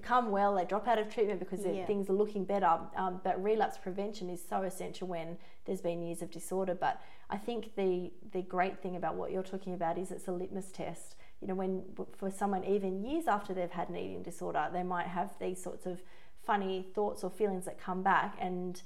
[0.00, 1.86] become well, they drop out of treatment because yeah.
[1.86, 2.78] things are looking better.
[2.96, 6.74] Um, but relapse prevention is so essential when there's been years of disorder.
[6.74, 10.32] But I think the the great thing about what you're talking about is it's a
[10.32, 11.84] litmus test you know, when
[12.16, 15.86] for someone even years after they've had an eating disorder, they might have these sorts
[15.86, 16.02] of
[16.44, 18.82] funny thoughts or feelings that come back, and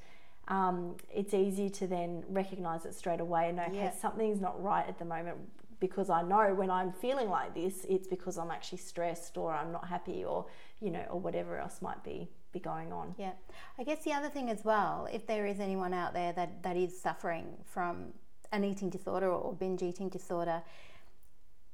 [0.48, 3.90] um, it's easy to then recognize it straight away and know, okay, yeah.
[3.90, 5.38] something's not right at the moment
[5.82, 9.72] because I know when I'm feeling like this, it's because I'm actually stressed or I'm
[9.72, 10.46] not happy or
[10.80, 13.14] you know or whatever else might be be going on.
[13.18, 13.32] Yeah,
[13.78, 16.76] I guess the other thing as well, if there is anyone out there that that
[16.76, 18.14] is suffering from
[18.52, 20.62] an eating disorder or binge eating disorder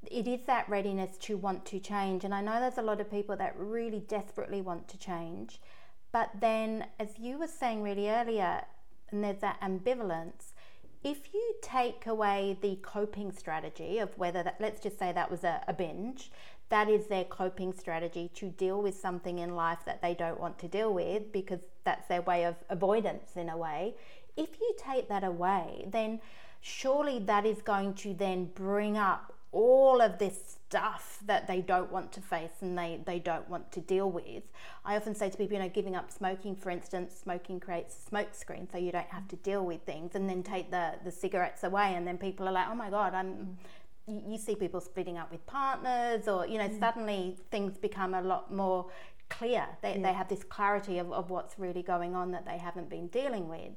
[0.09, 2.23] it is that readiness to want to change.
[2.23, 5.59] And I know there's a lot of people that really desperately want to change.
[6.13, 8.63] But then, as you were saying really earlier,
[9.11, 10.53] and there's that ambivalence,
[11.03, 15.43] if you take away the coping strategy of whether that, let's just say that was
[15.43, 16.31] a, a binge,
[16.69, 20.59] that is their coping strategy to deal with something in life that they don't want
[20.59, 23.95] to deal with because that's their way of avoidance in a way.
[24.37, 26.19] If you take that away, then
[26.61, 31.91] surely that is going to then bring up all of this stuff that they don't
[31.91, 34.43] want to face and they, they don't want to deal with.
[34.85, 38.01] I often say to people, you know, giving up smoking, for instance, smoking creates a
[38.07, 41.11] smoke screen so you don't have to deal with things and then take the, the
[41.11, 43.57] cigarettes away and then people are like, oh my God, I'm
[44.07, 46.79] you, see people splitting up with partners or, you know, mm.
[46.79, 48.87] suddenly things become a lot more
[49.29, 49.65] clear.
[49.81, 50.01] They, yeah.
[50.03, 53.47] they have this clarity of, of what's really going on that they haven't been dealing
[53.47, 53.71] with.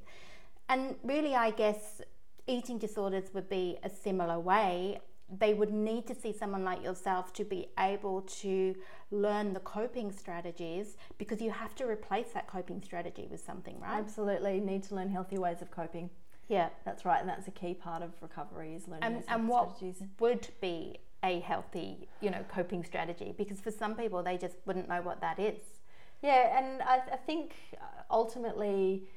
[0.69, 2.01] And really, I guess
[2.47, 4.99] eating disorders would be a similar way
[5.39, 8.75] they would need to see someone like yourself to be able to
[9.11, 13.97] learn the coping strategies because you have to replace that coping strategy with something, right?
[13.97, 14.55] Absolutely.
[14.55, 16.09] You need to learn healthy ways of coping.
[16.49, 16.69] Yeah.
[16.85, 17.19] That's right.
[17.19, 20.03] And that's a key part of recovery is learning and, and what strategies.
[20.19, 23.33] would be a healthy, you know, coping strategy?
[23.37, 25.61] Because for some people, they just wouldn't know what that is.
[26.21, 26.57] Yeah.
[26.57, 29.07] And I, I think uh, ultimately,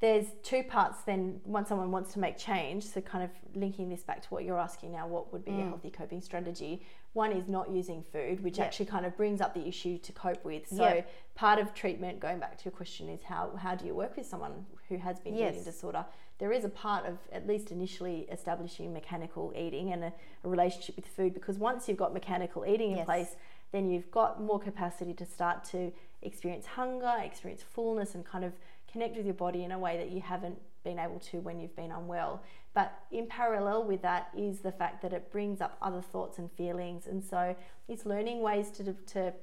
[0.00, 4.02] there's two parts then once someone wants to make change so kind of linking this
[4.02, 5.62] back to what you're asking now what would be mm.
[5.62, 6.82] a healthy coping strategy
[7.14, 8.66] one is not using food which yep.
[8.66, 11.10] actually kind of brings up the issue to cope with so yep.
[11.34, 14.26] part of treatment going back to your question is how how do you work with
[14.26, 15.52] someone who has been yes.
[15.54, 16.04] eating disorder
[16.38, 20.12] there is a part of at least initially establishing mechanical eating and a,
[20.44, 23.06] a relationship with food because once you've got mechanical eating in yes.
[23.06, 23.36] place
[23.72, 28.52] then you've got more capacity to start to experience hunger experience fullness and kind of
[28.96, 31.76] connect with your body in a way that you haven't been able to when you've
[31.76, 32.42] been unwell.
[32.72, 36.50] But in parallel with that is the fact that it brings up other thoughts and
[36.52, 37.54] feelings, and so
[37.88, 39.34] it's learning ways to to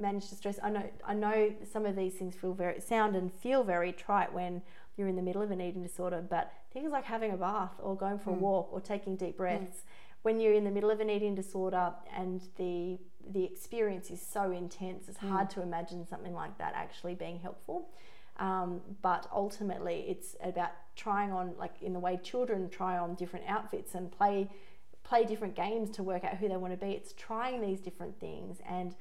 [0.00, 0.58] manage the stress.
[0.62, 4.32] I know I know some of these things feel very sound and feel very trite
[4.32, 4.62] when
[4.96, 7.94] you're in the middle of an eating disorder, but things like having a bath or
[7.94, 8.36] going for mm.
[8.36, 9.42] a walk or taking deep mm.
[9.42, 9.78] breaths.
[9.78, 10.22] Mm.
[10.22, 12.98] When you're in the middle of an eating disorder and the
[13.36, 15.28] the experience is so intense, it's mm.
[15.28, 17.90] hard to imagine something like that actually being helpful.
[18.38, 23.46] Um, but ultimately, it's about trying on, like in the way children try on different
[23.48, 24.48] outfits and play
[25.04, 26.92] play different games to work out who they want to be.
[26.92, 28.94] It's trying these different things and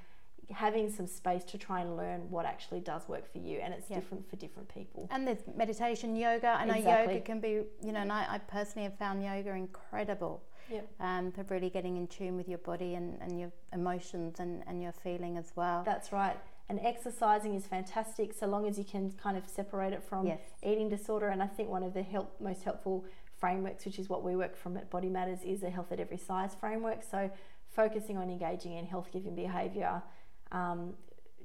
[0.51, 3.87] having some space to try and learn what actually does work for you and it's
[3.87, 7.15] different for different people and there's meditation yoga i know exactly.
[7.15, 10.87] yoga can be you know and I, I, personally have found yoga incredible yep.
[10.99, 14.81] um, for really getting in tune with your body and, and your emotions and, and
[14.81, 16.37] your feeling as well that's right
[16.69, 20.39] and exercising is fantastic so long as you can kind of separate it from yes.
[20.63, 23.05] eating disorder and i think one of the help, most helpful
[23.37, 26.17] frameworks which is what we work from at body matters is a health at every
[26.17, 27.29] size framework so
[27.75, 30.01] focusing on engaging in health giving behavior
[30.51, 30.93] um,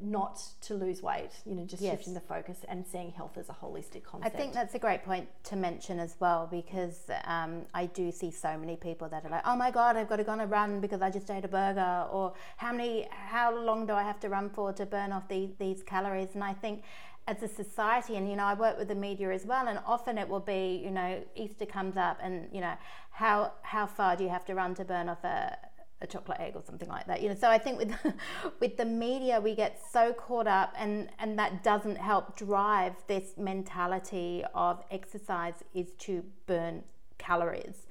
[0.03, 1.93] not to lose weight, you know, just yes.
[1.93, 4.35] shifting the focus and seeing health as a holistic concept.
[4.35, 8.31] I think that's a great point to mention as well because um, I do see
[8.31, 10.47] so many people that are like, oh my God, I've got to go on a
[10.47, 14.21] run because I just ate a burger, or how many, how long do I have
[14.21, 16.31] to run for to burn off these, these calories?
[16.35, 16.83] And I think
[17.27, 20.19] as a society, and you know, I work with the media as well, and often
[20.19, 22.75] it will be, you know, Easter comes up, and you know,
[23.11, 25.57] how how far do you have to run to burn off a
[26.03, 27.35] a chocolate egg or something like that you know?
[27.35, 27.95] So i think with
[28.61, 33.35] with the media we get so caught up and and that doesn't help drive this
[33.37, 36.83] mentality of exercise is to burn
[37.19, 37.87] calories.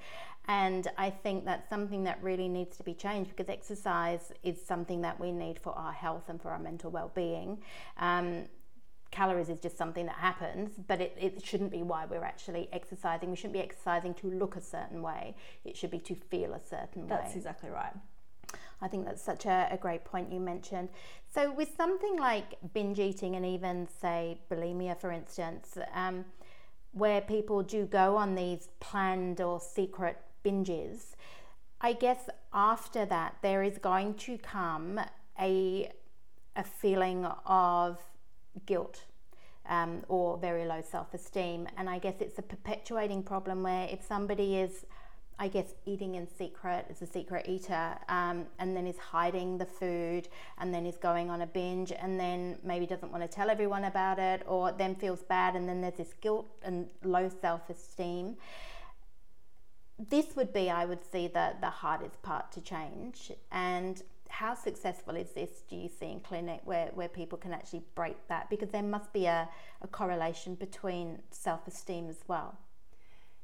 [0.48, 5.02] And i think that's something that really needs to be changed because exercise is something
[5.02, 7.58] that we need for our health and for our mental well-being.
[7.98, 8.46] Um,
[9.10, 13.30] calories is just something that happens, but it, it shouldn't be why we're actually exercising.
[13.30, 15.34] We shouldn't be exercising to look a certain way.
[15.64, 17.24] It should be to feel a certain that's way.
[17.24, 17.92] That's exactly right.
[18.82, 20.88] I think that's such a, a, great point you mentioned.
[21.34, 26.24] So, with something like binge eating and even, say, bulimia, for instance, um,
[26.92, 31.14] where people do go on these planned or secret binges,
[31.80, 35.00] I guess after that, there is going to come
[35.38, 35.90] a,
[36.56, 37.98] a feeling of
[38.66, 39.04] guilt
[39.68, 41.68] um, or very low self esteem.
[41.76, 44.84] And I guess it's a perpetuating problem where if somebody is,
[45.38, 49.66] I guess, eating in secret, is a secret eater, um, and then is hiding the
[49.66, 53.48] food, and then is going on a binge, and then maybe doesn't want to tell
[53.48, 57.70] everyone about it, or then feels bad, and then there's this guilt and low self
[57.70, 58.36] esteem.
[60.08, 63.30] This would be, I would see, the, the hardest part to change.
[63.52, 67.82] And how successful is this, do you see, in clinic where, where people can actually
[67.94, 68.48] break that?
[68.48, 69.48] Because there must be a,
[69.82, 72.56] a correlation between self esteem as well.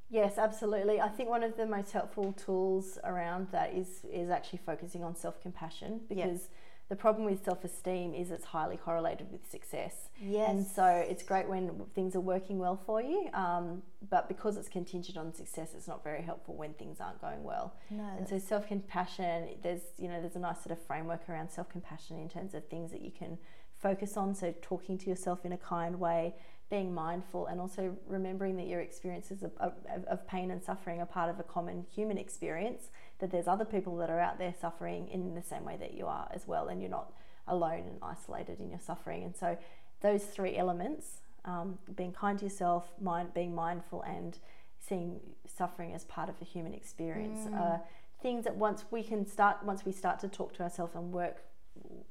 [0.08, 1.00] Yes, absolutely.
[1.00, 5.16] I think one of the most helpful tools around that is is actually focusing on
[5.16, 6.48] self compassion because
[6.88, 10.08] the problem with self esteem is it's highly correlated with success.
[10.20, 10.48] Yes.
[10.48, 14.68] And so it's great when things are working well for you, um, but because it's
[14.68, 17.74] contingent on success, it's not very helpful when things aren't going well.
[17.90, 18.08] No.
[18.16, 21.68] And so self compassion, there's you know there's a nice sort of framework around self
[21.68, 23.38] compassion in terms of things that you can
[23.80, 24.34] focus on.
[24.34, 26.34] So talking to yourself in a kind way,
[26.70, 29.72] being mindful, and also remembering that your experiences of, of,
[30.06, 32.90] of pain and suffering are part of a common human experience.
[33.18, 36.06] That there's other people that are out there suffering in the same way that you
[36.06, 37.12] are as well, and you're not
[37.48, 39.22] alone and isolated in your suffering.
[39.24, 39.56] And so
[40.00, 44.38] those three elements um, being kind to yourself, mind, being mindful, and
[44.80, 47.60] seeing suffering as part of a human experience Mm.
[47.60, 47.80] are
[48.20, 51.44] things that once we can start, once we start to talk to ourselves and work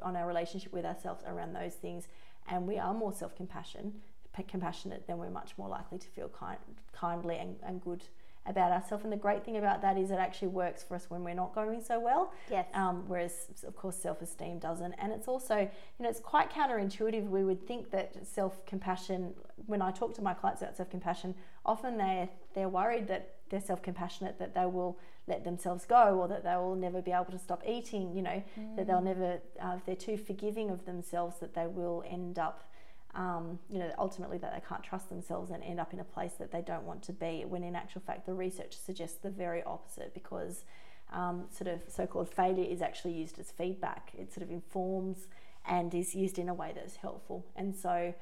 [0.02, 2.08] on our relationship with ourselves around those things,
[2.48, 4.02] and we are more self compassion,
[4.48, 6.58] compassionate, then we're much more likely to feel kind,
[6.92, 8.04] kindly and, and good
[8.46, 9.04] about ourselves.
[9.04, 11.54] And the great thing about that is it actually works for us when we're not
[11.54, 12.66] going so well yes.
[12.74, 17.44] um, whereas of course self-esteem doesn't and it's also you know it's quite counterintuitive we
[17.44, 19.34] would think that self-compassion
[19.66, 21.34] when i talk to my clients about self-compassion
[21.66, 26.44] often they they're worried that they're self-compassionate that they will let themselves go or that
[26.44, 28.44] they will never be able to stop eating you know
[28.76, 32.70] that they'll never uh, if they're too forgiving of themselves that they will end up
[33.16, 36.34] um, you know, ultimately that they can't trust themselves and end up in a place
[36.40, 37.46] that they don't want to be.
[37.48, 40.66] When in actual fact, the research suggests the very opposite because
[41.14, 44.12] um, sort of so-called failure is actually used as feedback.
[44.18, 45.28] It sort of informs
[45.68, 48.14] and is used in a way that is helpful, and so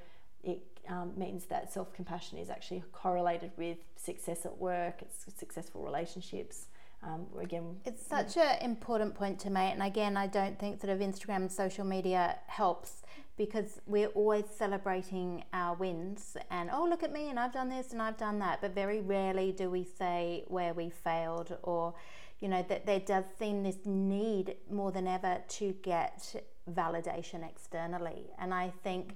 [0.44, 6.68] it um, means that self-compassion is actually correlated with success at work, it's successful relationships.
[7.06, 10.94] Um, again, It's such an important point to make, and again, I don't think sort
[10.94, 13.04] of Instagram and social media helps
[13.36, 17.92] because we're always celebrating our wins and oh look at me and I've done this
[17.92, 21.96] and I've done that, but very rarely do we say where we failed or
[22.40, 28.32] you know that there does seem this need more than ever to get validation externally,
[28.38, 29.16] and I think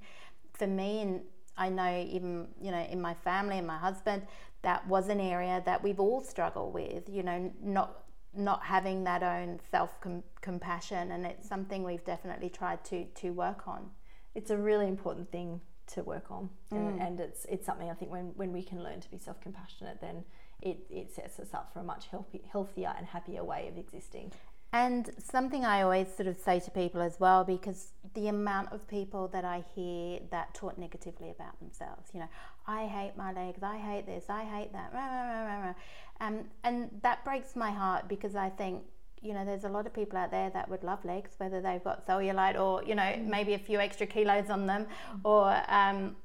[0.54, 1.22] for me and
[1.58, 4.24] I know even you know in my family and my husband
[4.62, 8.04] that was an area that we've all struggled with you know not
[8.36, 10.00] not having that own self
[10.42, 13.90] compassion and it's something we've definitely tried to to work on.
[14.36, 17.08] It's a really important thing to work on and, mm.
[17.08, 20.26] and it's it's something I think when, when we can learn to be self-compassionate then
[20.62, 24.34] it, it sets us up for a much healthy, healthier and happier way of existing
[24.74, 28.86] And something I always sort of say to people as well, because the amount of
[28.88, 32.28] people that I hear that talk negatively about themselves, you know,
[32.68, 35.74] I hate my legs, I hate this, I hate that, rah, rah, rah.
[36.20, 38.84] Um, and that breaks my heart because I think,
[39.22, 41.84] you know, there's a lot of people out there that would love legs, whether they've
[41.84, 44.86] got cellulite or, you know, maybe a few extra kilos on them
[45.24, 46.16] or um,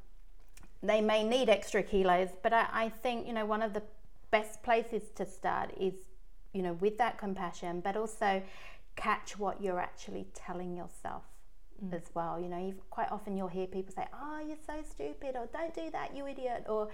[0.83, 2.31] they may need extra kilos.
[2.43, 3.83] But I, I think, you know, one of the
[4.31, 5.95] best places to start is
[6.53, 8.43] you know, with that compassion, but also
[8.97, 11.23] catch what you're actually telling yourself
[11.83, 11.95] Mm.
[11.95, 12.39] as well.
[12.39, 15.75] You know, you've, quite often you'll hear people say, "Oh, you're so stupid," or "Don't
[15.75, 16.89] do that, you idiot," or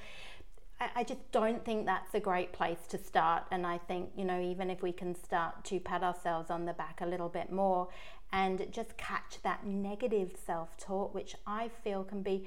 [0.81, 3.45] I, I just don't think that's a great place to start.
[3.51, 6.73] And I think, you know, even if we can start to pat ourselves on the
[6.73, 7.89] back a little bit more
[8.33, 12.47] and just catch that negative self talk, which I feel can be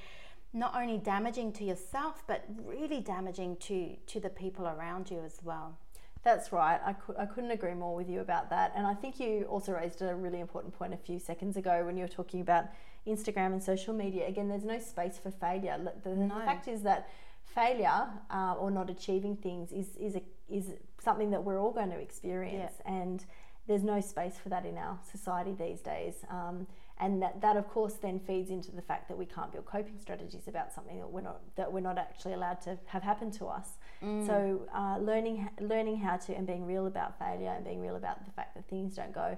[0.53, 5.39] not only damaging to yourself, but really damaging to, to the people around you as
[5.43, 5.78] well.
[6.24, 6.80] That's right.
[6.86, 8.74] I, cou- I couldn't agree more with you about that.
[8.76, 11.97] And I think you also raised a really important point a few seconds ago when
[11.97, 12.65] you were talking about
[13.07, 14.28] Instagram and social media.
[14.28, 15.80] Again, there's no space for failure.
[16.03, 16.36] The, the No.
[16.45, 17.09] fact is that
[17.43, 21.89] failure uh, or not achieving things is, is, a, is something that we're all going
[21.89, 22.74] to experience.
[22.86, 23.26] And
[23.67, 26.15] there's no space for that in our society these days.
[26.30, 26.67] Um,
[27.02, 29.97] and that, that of course then feeds into the fact that we can't build coping
[29.99, 33.47] strategies about something that we're not that we're not actually allowed to have happen to
[33.47, 33.80] us.
[34.28, 38.24] So uh, learning learning how to and being real about failure and being real about
[38.26, 39.38] the fact that things don't go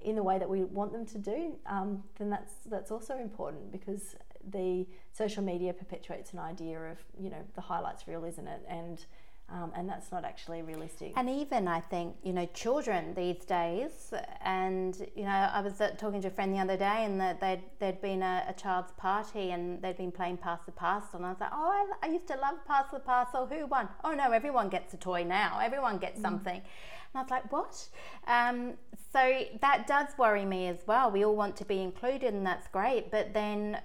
[0.00, 3.70] in the way that we want them to do, um, then that's that's also important
[3.70, 4.16] because
[4.50, 8.62] the social media perpetuates an idea of you know the highlights reel, isn't it?
[8.68, 9.04] And
[9.52, 11.12] um, and that's not actually realistic.
[11.14, 15.90] And even I think, you know, children these days, and, you know, I was uh,
[15.98, 18.92] talking to a friend the other day and that they'd, there'd been a, a child's
[18.92, 21.18] party and they'd been playing Pass the Parcel.
[21.18, 23.46] And I was like, oh, I, I used to love Pass the Parcel.
[23.46, 23.88] Who won?
[24.02, 25.60] Oh, no, everyone gets a toy now.
[25.62, 26.56] Everyone gets something.
[27.14, 27.88] And I was like, what?
[28.26, 28.74] Um,
[29.12, 31.10] so that does worry me as well.
[31.10, 33.10] We all want to be included, and that's great.
[33.10, 33.82] But then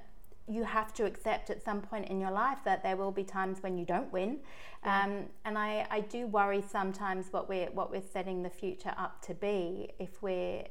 [0.47, 3.61] you have to accept at some point in your life that there will be times
[3.61, 4.39] when you don't win.
[4.83, 9.21] Um, and I, I do worry sometimes what we're what we're setting the future up
[9.23, 10.63] to be if we're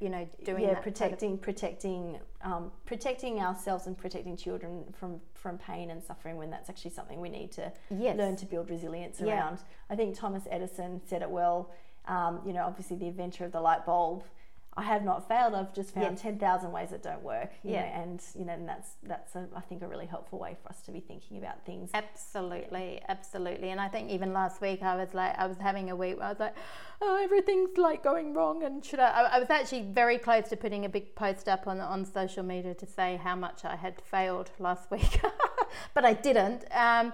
[0.00, 4.84] you know doing yeah, that sort of- protecting protecting um, protecting ourselves and protecting children
[4.98, 8.16] from from pain and suffering when that's actually something we need to Yes.
[8.16, 9.34] learn to build resilience Yeah.
[9.34, 9.58] around.
[9.90, 11.70] I think Thomas Edison said it well.
[12.06, 14.24] Um, you know, obviously the inventor of the light bulb.
[14.78, 15.54] I have not failed.
[15.54, 16.22] I've just found Yes.
[16.22, 17.50] ten thousand ways that don't work.
[17.62, 17.80] Yeah.
[17.80, 20.68] know, and you know, and that's that's a, I think a really helpful way for
[20.70, 21.90] us to be thinking about things.
[21.94, 23.70] Absolutely, absolutely.
[23.70, 26.26] And I think even last week I was like, I was having a week where
[26.26, 26.54] I was like,
[27.02, 28.62] oh, everything's like going wrong.
[28.62, 29.10] And should I?
[29.10, 32.42] I, I was actually very close to putting a big post up on on social
[32.44, 35.20] media to say how much I had failed last week,
[35.94, 36.64] but I didn't.
[36.72, 37.12] Um,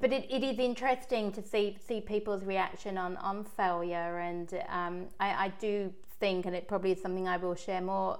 [0.00, 5.06] but it, it is interesting to see see people's reaction on on failure, and um,
[5.20, 8.18] I, I do think, and it probably is something I will share more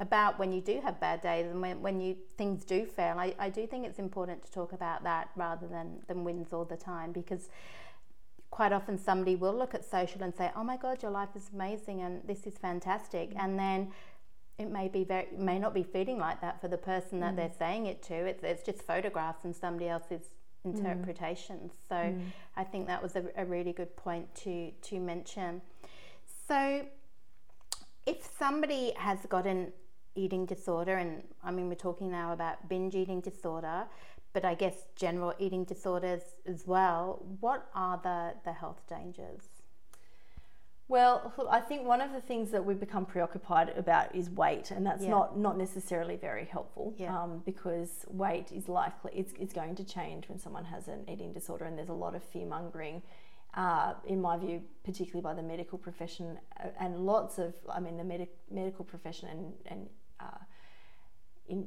[0.00, 3.18] about when you do have bad days and when, when you things do fail.
[3.18, 6.64] I, I do think it's important to talk about that rather than than wins all
[6.64, 7.48] the time because
[8.50, 11.50] quite often somebody will look at social and say oh my god your life is
[11.52, 13.34] amazing and this is fantastic.
[13.34, 13.44] Mm.
[13.44, 13.92] And then
[14.58, 17.36] it may be very may not be feeling like that for the person that mm.
[17.36, 18.14] they're saying it to.
[18.14, 20.22] It's, it's just photographs and somebody else's
[20.66, 20.76] mm.
[20.76, 22.14] interpretations so
[22.56, 25.60] i think that was a, a really good point to to mention.
[26.46, 26.86] So
[28.08, 29.72] if somebody has got an
[30.14, 33.84] eating disorder, and I mean, we're talking now about binge eating disorder,
[34.32, 39.42] but I guess general eating disorders as well, what are the, the health dangers?
[40.90, 44.86] Well, I think one of the things that we've become preoccupied about is weight, and
[44.86, 45.10] that's Yeah.
[45.10, 46.94] not not necessarily very helpful.
[46.96, 47.14] Yeah.
[47.22, 51.34] Um, because weight is likely it's, it's going to change when someone has an eating
[51.34, 53.02] disorder, and there's a lot of fear mongering.
[53.58, 57.96] Uh, in my view, particularly by the medical profession, uh, and lots of, I mean,
[57.96, 59.80] the medic, medical profession and, and
[60.20, 60.38] uh,
[61.48, 61.66] in,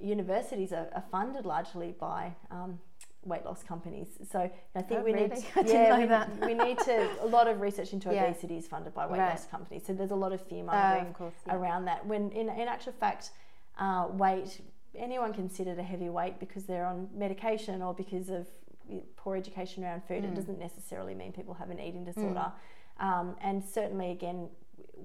[0.00, 2.78] universities are, are funded largely by um,
[3.24, 4.06] weight loss companies.
[4.30, 6.46] So I think Oh, we need, to, I didn't yeah, know we, that.
[6.46, 7.10] we need to.
[7.22, 8.22] A lot of research into Yeah.
[8.26, 9.30] obesity is funded by weight Right.
[9.30, 9.82] loss companies.
[9.84, 11.56] So there's a lot of fear Uh, mongering of course, yeah.
[11.56, 12.06] around that.
[12.06, 13.32] When in, in actual fact,
[13.78, 14.60] uh, weight
[14.94, 18.46] anyone considered a heavy weight because they're on medication or because of
[19.16, 20.22] poor education around food.
[20.22, 20.32] Mm.
[20.32, 22.52] It doesn't necessarily mean people have an eating disorder.
[23.00, 24.48] Um, and certainly, again,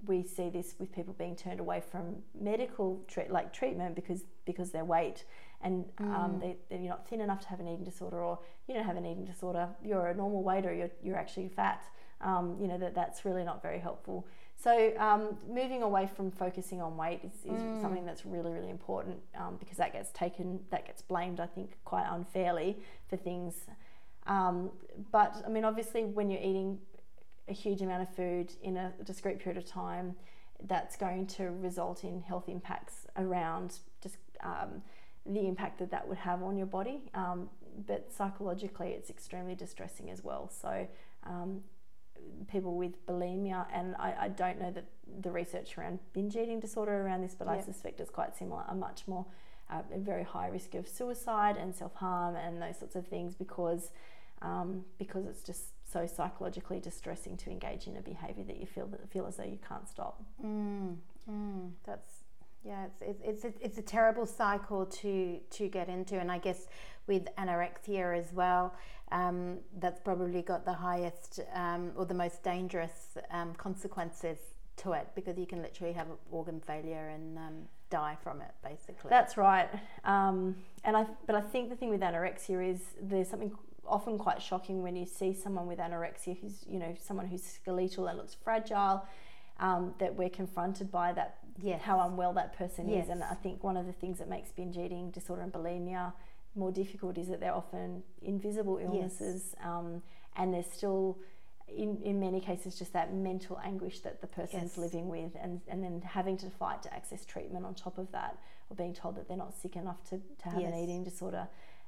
[0.05, 4.71] we see this with people being turned away from medical treat, like treatment because because
[4.71, 5.25] their weight
[5.61, 6.15] and Mm.
[6.15, 8.95] um, they, they're not thin enough to have an eating disorder or you don't have
[8.97, 11.83] an eating disorder you're a normal weight or you're, you're actually fat
[12.21, 14.27] um, you know that that's really not very helpful
[14.59, 17.81] so um, moving away from focusing on weight is, is Mm.
[17.81, 21.77] something that's really really important um, because that gets taken that gets blamed I think
[21.85, 22.77] quite unfairly
[23.09, 23.65] for things
[24.25, 24.71] um,
[25.11, 26.79] but I mean obviously when you're eating
[27.47, 30.15] a huge amount of food in a discrete period of time
[30.67, 34.81] that's going to result in health impacts around just um,
[35.25, 37.03] the impact that that would have on your body.
[37.13, 37.49] Um,
[37.85, 40.49] but psychologically, it's extremely distressing as well.
[40.49, 40.87] So,
[41.25, 41.61] um,
[42.51, 44.85] people with bulimia, and I, I don't know that
[45.21, 48.75] the research around binge eating disorder around this, but I suspect it's quite similar, are
[48.75, 49.25] much more
[49.69, 53.35] uh, a very high risk of suicide and self harm and those sorts of things
[53.35, 53.91] because
[54.41, 58.87] um, because it's just so psychologically distressing to engage in a behaviour that you feel
[58.87, 60.23] that feel as though you can't stop.
[60.43, 60.97] Mm,
[61.29, 62.23] mm, that's
[62.63, 66.37] yeah, it's it's it's a, it's a terrible cycle to to get into, and I
[66.37, 66.67] guess
[67.07, 68.73] with anorexia as well,
[69.11, 74.37] um, that's probably got the highest um, or the most dangerous um, consequences
[74.77, 77.53] to it because you can literally have organ failure and um,
[77.89, 79.09] die from it, basically.
[79.09, 79.69] That's right.
[80.03, 83.51] Um, and I, but I think the thing with anorexia is there's something
[83.87, 88.07] often quite shocking when you see someone with anorexia who's, you know, someone who's skeletal
[88.07, 89.05] and looks fragile,
[89.59, 91.81] um, that we're confronted by that, Yes.
[91.81, 93.05] how unwell that person Yes.
[93.05, 93.09] is.
[93.09, 96.13] And I think one of the things that makes binge eating disorder and bulimia
[96.57, 100.01] more difficult is that they're often invisible illnesses, um,
[100.35, 101.17] and there's still.
[101.69, 104.77] In, in many cases, just that mental anguish that the person's Yes.
[104.77, 108.37] living with, and, and then having to fight to access treatment on top of that,
[108.69, 111.45] or being told that they're not sick enough to, to have an eating disorder,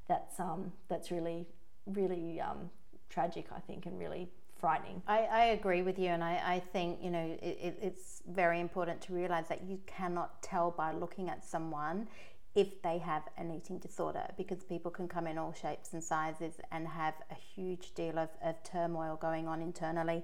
[0.09, 1.47] that's um, that's really
[1.85, 2.69] really um,
[3.09, 4.27] tragic, I think, and really
[4.59, 5.01] frightening.
[5.07, 8.59] I, I agree with you, and I, I think you know it, it, it's very
[8.59, 12.09] important to realize that you cannot tell by looking at someone
[12.55, 16.55] if they have an eating disorder because people can come in all shapes and sizes
[16.71, 20.23] and have a huge deal of, of turmoil going on internally,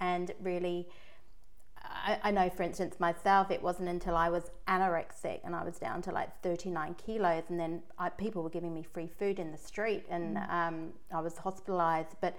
[0.00, 0.88] and really.
[1.88, 5.78] I, I know, for instance, myself, it wasn't until I was anorexic and I was
[5.78, 9.52] down to like 39 kilos, and then I, people were giving me free food in
[9.52, 12.16] the street, and um, I was hospitalized.
[12.20, 12.36] But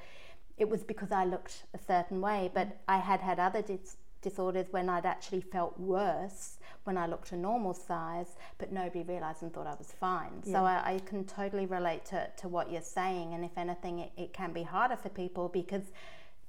[0.57, 4.68] it was because I looked a certain way, but I had had other dis- disorders
[4.72, 9.53] when I'd actually felt worse when I looked a normal size, but nobody realized and
[9.53, 10.41] thought I was fine.
[10.43, 14.11] So I, I can totally relate to, to what you're saying, and if anything, it,
[14.15, 15.84] it can be harder for people because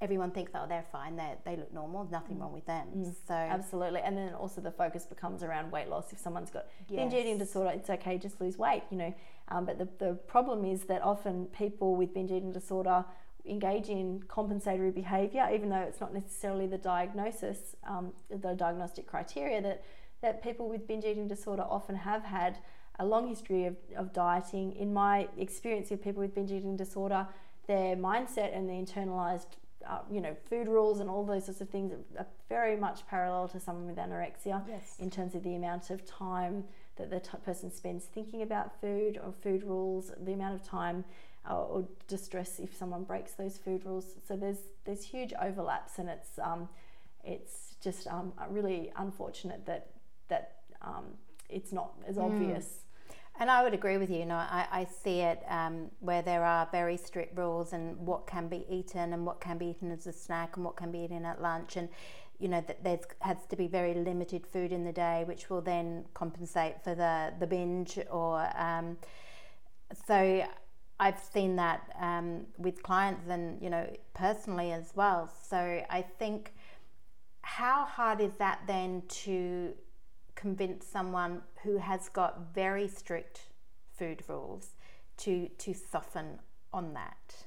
[0.01, 2.87] everyone thinks, oh, they're fine, they they look normal, nothing wrong with them.
[3.27, 6.13] So Absolutely, and then also the focus becomes around weight loss.
[6.13, 9.13] If someone's got binge eating disorder, it's okay, just lose weight, you know.
[9.49, 13.03] Um, but the, the problem is that often people with binge eating disorder,
[13.49, 19.61] engage in compensatory behaviour, even though it's not necessarily the diagnosis, um, the diagnostic criteria
[19.61, 19.83] that
[20.21, 22.57] that people with binge eating disorder often have had
[22.99, 24.73] a long history of, of dieting.
[24.73, 27.25] In my experience with people with binge eating disorder,
[27.67, 29.47] their mindset and the internalized,
[29.87, 33.47] uh, you know, food rules and all those sorts of things are very much parallel
[33.47, 34.97] to someone with anorexia Yes.
[34.99, 36.65] in terms of the amount of time
[36.97, 41.05] that the t- person spends thinking about food or food rules, the amount of time
[41.53, 44.15] or distress if someone breaks those food rules.
[44.27, 46.69] So there's there's huge overlaps, and it's um,
[47.23, 49.87] it's just um, really unfortunate that
[50.27, 51.05] that um,
[51.49, 52.85] it's not as obvious.
[53.41, 54.19] And I would agree with you.
[54.19, 58.27] You know, I, I see it um, where there are very strict rules and what
[58.27, 60.99] can be eaten and what can be eaten as a snack and what can be
[60.99, 61.77] eaten at lunch.
[61.77, 61.87] And,
[62.37, 65.61] you know, that there's has to be very limited food in the day, which will
[65.61, 68.49] then compensate for the, the binge or.
[68.57, 68.97] Um,
[70.05, 70.45] so
[70.99, 75.31] I've seen that um, with clients and, you know, personally as well.
[75.49, 75.57] So
[75.89, 76.53] I think
[77.41, 79.73] how hard is that then to
[80.35, 83.41] convince someone who has got very strict
[83.97, 84.75] food rules
[85.17, 86.39] to to soften
[86.73, 87.45] on that.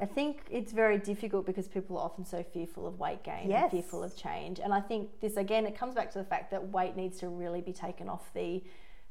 [0.00, 3.64] I think it's very difficult because people are often so fearful of weight gain Yes.
[3.64, 4.58] and fearful of change.
[4.58, 7.28] And I think this again, it comes back to the fact that weight needs to
[7.28, 8.62] really be taken off the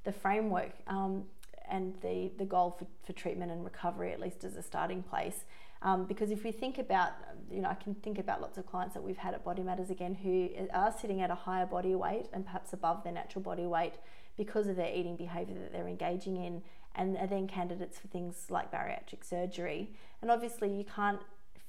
[0.03, 1.23] the framework um,
[1.69, 5.45] and the the goal for, for treatment and recovery, at least as a starting place.
[5.81, 7.11] Um, because if we think about,
[7.51, 9.89] you know, I can think about lots of clients that we've had at Body Matters
[9.89, 13.65] again who are sitting at a higher body weight and perhaps above their natural body
[13.65, 13.95] weight
[14.37, 16.63] because of their eating behavior that they're engaging in,
[16.95, 19.91] and are then candidates for things like bariatric surgery.
[20.21, 21.19] And obviously, you can't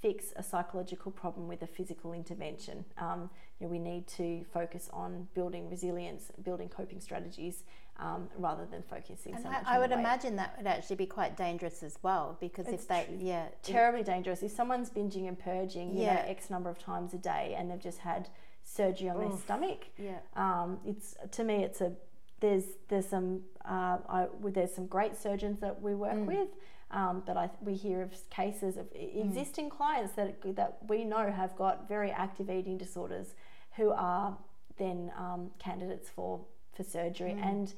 [0.05, 2.85] fix a psychological problem with a physical intervention.
[2.99, 7.65] Um, you know, we need to focus on building resilience, building coping strategies,
[7.99, 11.39] um, rather than focusing And so I, I would imagine that would actually be quite
[11.39, 14.43] dangerous as well because It's if they tr- yeah terribly dangerous.
[14.43, 16.17] If someone's binging and purging, you Yeah.
[16.17, 18.29] know, X number of times a day, and they've just had
[18.63, 21.93] surgery on their stomach, yeah um, it's to me, it's a
[22.41, 23.29] there's there's some
[23.65, 24.27] uh, I,
[24.57, 26.27] there's some great surgeons that we work Mm.
[26.27, 26.49] with,
[26.91, 29.25] um, but I we hear of cases of Mm.
[29.27, 33.35] existing clients that that we know have got very active eating disorders,
[33.77, 34.37] who are
[34.77, 36.41] then um, candidates for
[36.77, 37.45] for surgery Mm.
[37.51, 37.75] and.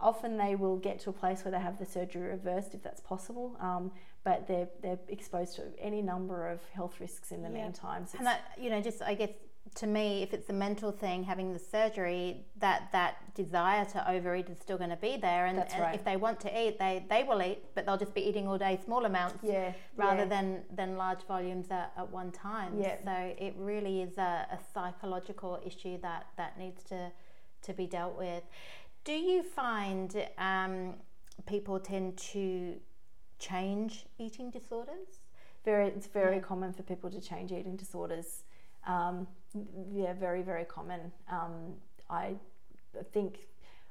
[0.00, 3.00] Often they will get to a place where they have the surgery reversed if that's
[3.00, 3.90] possible, um,
[4.22, 7.64] but they're they're exposed to any number of health risks in the Yeah.
[7.64, 8.06] meantime.
[8.06, 9.30] So and that you know just I guess
[9.74, 14.48] to me if it's a mental thing having the surgery that that desire to overeat
[14.48, 15.94] is still going to be there and, right.
[15.94, 18.58] if they want to eat they they will eat but they'll just be eating all
[18.58, 20.24] day small amounts yeah, rather yeah.
[20.26, 22.72] than than large volumes at, at one time.
[22.78, 22.96] Yeah.
[23.04, 27.10] So it really is a, a psychological issue that that needs to
[27.62, 28.44] to be dealt with.
[29.04, 30.94] Do you find um,
[31.46, 32.74] people tend to
[33.38, 35.20] change eating disorders?
[35.64, 36.42] very it's very Yeah.
[36.50, 38.44] common for people to change eating disorders
[38.88, 39.26] um,
[39.92, 41.74] yeah very very common um,
[42.10, 42.34] i
[43.12, 43.46] think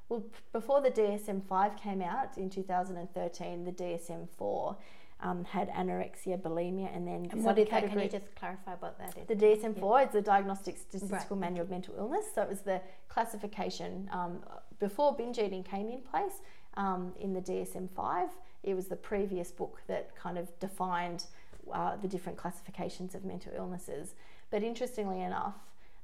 [0.08, 0.22] well
[0.52, 4.76] before the dsm-5 came out in 2013 the dsm-4
[5.20, 7.88] um, had anorexia bulimia and then And what other that?
[7.88, 9.26] Can you just clarify what that is?
[9.26, 11.40] the DSM-4 is the Diagnostic Statistical Right.
[11.40, 12.26] Manual of Mental Illness.
[12.34, 14.38] So it was the classification um,
[14.78, 16.40] before binge eating came in place
[16.76, 18.28] um, in the DSM-5.
[18.62, 21.24] It was the previous book that kind of defined
[21.72, 24.14] uh, the different classifications of mental illnesses.
[24.50, 25.54] But interestingly enough,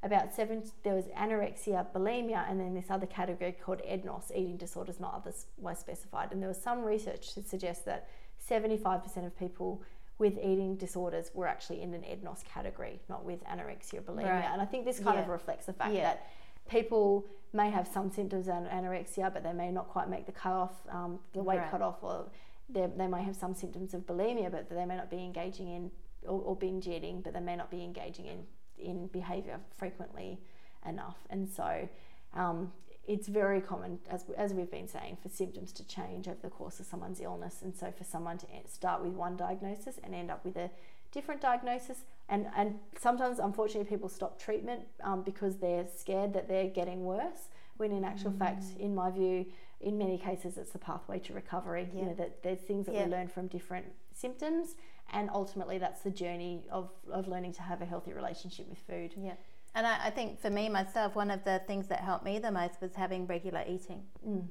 [0.02, 5.00] about seven, there was anorexia, bulimia, and then this other category called EDNOS, eating disorders
[5.00, 6.30] not otherwise specified.
[6.32, 8.08] And there was some research to suggest that
[8.50, 9.82] 75% of people
[10.18, 14.24] with eating disorders were actually in an EDNOS category, not with anorexia bulimia.
[14.30, 14.48] Right.
[14.52, 16.02] And I think this kind of reflects the fact Yeah.
[16.02, 16.26] that
[16.68, 17.24] people
[17.54, 21.18] may have some symptoms of anorexia, but they may not quite make the cutoff, um,
[21.32, 21.70] the weight Right.
[21.70, 22.26] cutoff, or
[22.68, 25.90] they, they may have some symptoms of bulimia, but they may not be engaging in
[26.26, 28.46] or, or binge eating, but they may not be engaging in
[28.78, 30.40] in behaviour frequently
[30.86, 31.16] enough.
[31.30, 31.88] And so
[32.34, 32.72] um,
[33.06, 36.80] it's very common, as, as we've been saying, for symptoms to change over the course
[36.80, 37.60] of someone's illness.
[37.62, 40.70] And so for someone to start with one diagnosis and end up with a
[41.12, 41.98] different diagnosis.
[42.28, 47.48] And, and sometimes, unfortunately, people stop treatment um, because they're scared that they're getting worse.
[47.76, 49.46] When in actual fact, in my view,
[49.84, 51.88] in many cases, it's the pathway to recovery.
[51.94, 53.04] You know, that there's things that Yeah.
[53.04, 54.76] we learn from different symptoms,
[55.12, 59.14] and ultimately, that's the journey of, of learning to have a healthy relationship with food.
[59.16, 59.34] Yeah.
[59.76, 62.50] And I, I think for me myself, one of the things that helped me the
[62.50, 64.02] most was having regular eating.
[64.26, 64.48] Mm.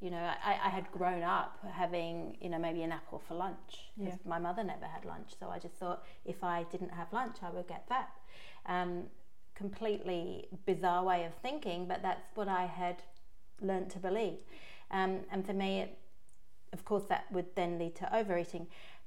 [0.00, 3.92] You know, I, I had grown up having, you know, maybe an apple for lunch
[3.96, 4.16] Yeah.
[4.26, 7.50] My mother never had lunch, so I just thought if I didn't have lunch, I
[7.50, 8.10] would get fat.
[8.66, 9.04] Um,
[9.54, 12.96] completely bizarre way of thinking, but that's what I had
[13.60, 14.38] learnt to believe.
[14.90, 15.98] Um, and for me, it,
[16.72, 18.66] of course, that would then lead to overeating.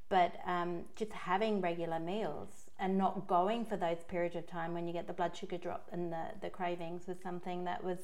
[0.09, 4.87] but um, just having regular meals and not going for those periods of time when
[4.87, 7.99] you get the blood sugar drop and the, the cravings was something that was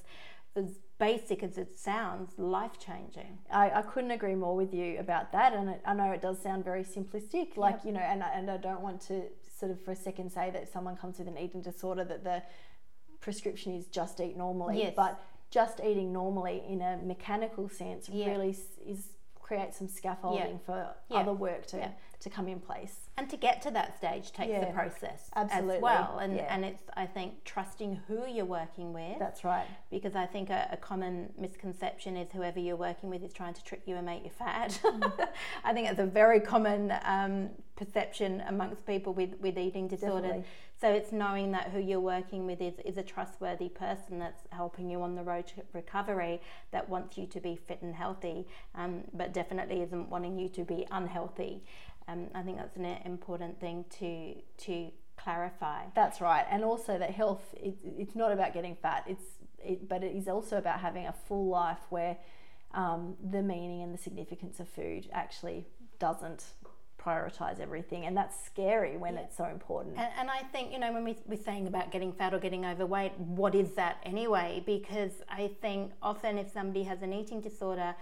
[0.56, 3.40] as basic as it sounds, life changing.
[3.52, 5.54] I, I couldn't agree more with you about that.
[5.54, 7.86] And it, I know it does sound very simplistic, like, yep.
[7.86, 9.24] you know, and, and I don't want to
[9.58, 12.44] sort of for a second say that someone comes with an eating disorder that the
[13.22, 14.80] prescription is just eat normally.
[14.80, 14.94] Yes.
[14.96, 15.24] But
[15.54, 18.56] just eating normally in a mechanical sense really
[18.94, 19.02] is
[19.40, 21.78] create some scaffolding for other work to,
[22.24, 23.10] to come in place.
[23.18, 25.76] And to get to that stage takes yeah, a process absolutely.
[25.76, 26.20] as well.
[26.20, 26.48] And, yeah.
[26.50, 29.20] and it's, I think, trusting who you're working with.
[29.20, 29.68] That's right.
[29.92, 33.64] Because I think a, a common misconception is whoever you're working with is trying to
[33.64, 34.80] trick you and make you fat.
[34.84, 35.28] Mm.
[35.64, 40.22] I think it's a very common um, perception amongst people with, with eating disorders.
[40.22, 40.46] Definitely.
[40.84, 44.90] So it's knowing that who you're working with is, is a trustworthy person that's helping
[44.90, 48.46] you on the road to recovery, that wants you to be fit and healthy,
[48.76, 51.64] um, but definitely isn't wanting you to be unhealthy.
[52.08, 54.36] Um, I think that's an important thing to
[54.66, 55.86] to clarify.
[55.96, 59.04] That's right, and also that health it, it's not about getting fat.
[59.08, 59.26] It's
[59.60, 62.18] it, but it is also about having a full life where
[62.74, 65.66] um, the meaning and the significance of food actually
[66.00, 66.46] doesn't
[67.04, 69.22] prioritize everything and that's scary when yeah.
[69.22, 72.14] it's so important and, and, i think you know when we, we're saying about getting
[72.14, 77.02] fat or getting overweight what is that anyway because i think often if somebody has
[77.02, 77.94] an eating disorder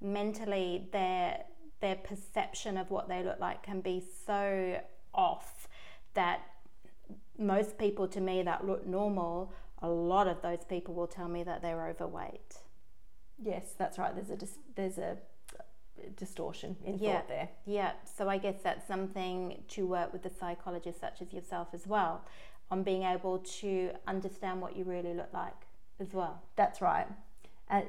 [0.00, 1.38] mentally they're
[1.80, 4.80] their perception of what they look like can be so
[5.14, 5.68] off
[6.14, 6.40] that
[7.38, 11.42] most people to me that look normal, a lot of those people will tell me
[11.44, 12.56] that they're overweight.
[13.40, 14.14] Yes, that's right.
[14.14, 15.16] There's a dis- there's a
[16.16, 17.48] distortion in yeah, thought there.
[17.66, 17.92] Yeah.
[18.16, 22.24] So I guess that's something to work with the psychologists such as yourself as well
[22.70, 25.54] on being able to understand what you really look like
[26.00, 26.42] as well.
[26.56, 27.06] That's right.
[27.70, 27.82] Uh,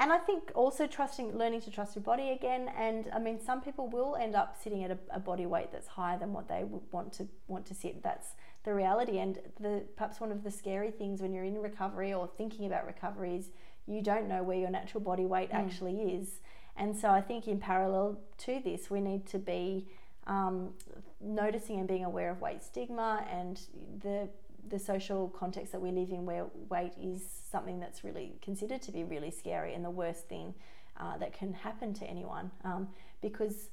[0.00, 2.70] and I think also trusting, learning to trust your body again.
[2.76, 5.88] And I mean, some people will end up sitting at a, a body weight that's
[5.88, 8.02] higher than what they want to want to sit.
[8.02, 8.28] That's
[8.64, 9.18] the reality.
[9.18, 12.86] And the perhaps one of the scary things when you're in recovery or thinking about
[12.86, 13.50] recovery is
[13.86, 15.54] you don't know where your natural body weight mm.
[15.54, 16.40] actually is.
[16.76, 19.88] And so I think in parallel to this, we need to be
[20.28, 20.74] um,
[21.20, 23.60] noticing and being aware of weight stigma and
[24.00, 24.28] the
[24.68, 28.92] the social context that we live in where weight is something that's really considered to
[28.92, 30.54] be really scary and the worst thing
[30.98, 32.88] uh, that can happen to anyone um,
[33.22, 33.70] because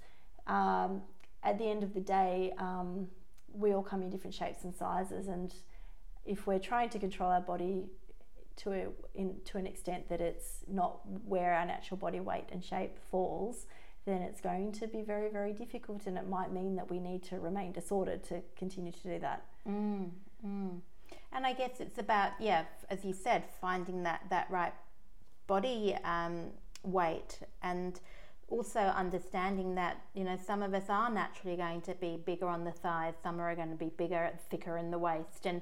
[0.47, 1.01] um,
[1.43, 3.07] at the end of the day um,
[3.53, 5.53] we all come in different shapes and sizes and
[6.25, 7.85] if we're trying to control our body
[8.57, 12.63] to a, in, to an extent that it's not where our natural body weight and
[12.63, 13.65] shape falls
[14.05, 17.23] then it's going to be very very difficult and it might mean that we need
[17.23, 20.09] to remain disordered to continue to do that mm.
[20.45, 20.79] Mm.
[21.31, 24.73] And I guess it's about, yeah, as you said, finding that, that right
[25.47, 26.51] body um,
[26.83, 27.99] weight and
[28.47, 32.63] also understanding that, you know, some of us are naturally going to be bigger on
[32.63, 35.61] the thighs, some are going to be bigger, thicker in the waist, and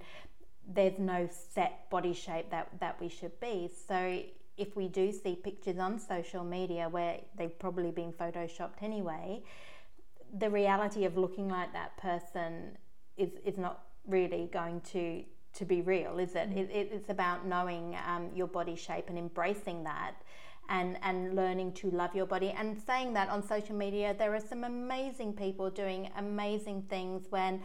[0.68, 3.70] there's no set body shape that, that we should be.
[3.88, 4.22] So
[4.58, 9.42] if we do see pictures on social media where they've probably been photoshopped anyway,
[10.38, 12.78] the reality of looking like that person
[13.18, 15.24] is, is not really going to
[15.54, 16.50] to be real, is it?
[16.50, 16.58] Mm.
[16.58, 20.16] it it's about knowing um, your body shape and embracing that.
[20.70, 24.40] And, and learning to love your body and saying that on social media there are
[24.40, 27.62] some amazing people doing amazing things when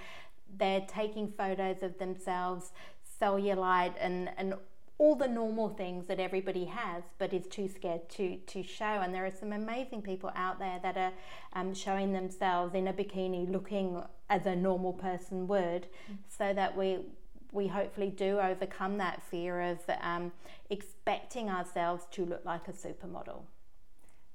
[0.57, 2.73] they're taking photos of themselves
[3.21, 4.55] cellulite and, and
[4.99, 8.85] all the normal things that everybody has but is too scared to to show.
[8.85, 11.13] And there are some amazing people out there that are
[11.53, 16.17] um, showing themselves in a bikini looking as a normal person would mm.
[16.29, 16.99] so that we
[17.53, 20.33] we hopefully do overcome that fear of um,
[20.69, 23.43] expecting ourselves to look like a supermodel.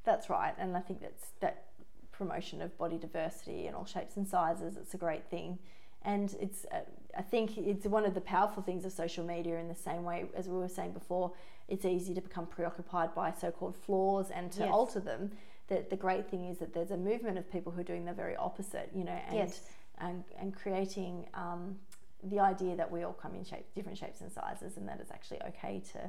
[0.06, 1.68] That's right and i think that's that
[2.12, 5.60] promotion of body diversity in all shapes and sizes it's a great thing.
[6.06, 6.80] And it's uh,
[7.18, 10.26] I think it's one of the powerful things of social media in the same way
[10.36, 11.32] as we were saying before
[11.68, 14.70] it's easy to become preoccupied by so-called flaws and to yes.
[14.72, 15.32] alter them
[15.68, 18.14] that the great thing is that there's a movement of people who are doing the
[18.14, 19.62] very opposite you know and yes.
[20.00, 21.76] and, and creating um,
[22.24, 25.12] the idea that we all come in shape different shapes and sizes and that it's
[25.12, 26.00] actually okay to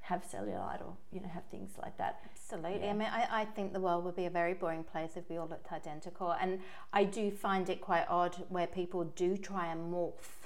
[0.00, 2.90] have cellulite or you know have things like that absolutely yeah.
[2.90, 5.36] i mean I, I think the world would be a very boring place if we
[5.36, 6.60] all looked identical and
[6.92, 10.37] i do find it quite odd where people do try and morph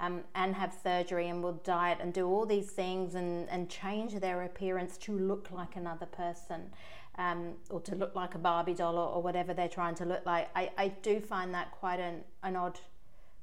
[0.00, 4.14] um, and have surgery and will diet and do all these things and, and change
[4.14, 6.70] their appearance to look like another person
[7.18, 10.24] um, or to look like a Barbie doll or, or, whatever they're trying to look
[10.24, 10.48] like.
[10.56, 12.80] I, I do find that quite an, an odd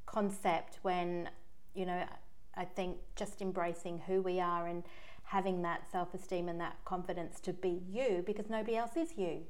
[0.08, 1.30] concept when,
[1.76, 2.04] you know,
[2.56, 4.84] I think just embracing who we are and
[5.26, 9.42] having that self esteem and that confidence to be you because nobody else is you.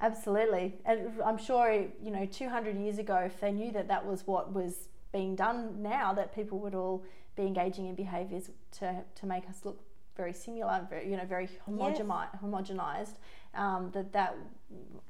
[0.00, 0.74] Absolutely.
[0.84, 4.52] And I'm sure, you know, 200 years ago, if they knew that that was what
[4.52, 7.04] was being done now, that people would all
[7.36, 9.80] be engaging in behaviours to, to make us look
[10.16, 12.42] very similar, very, you know, very homogeni- yes.
[12.42, 13.14] homogenized,
[13.54, 14.36] um, that that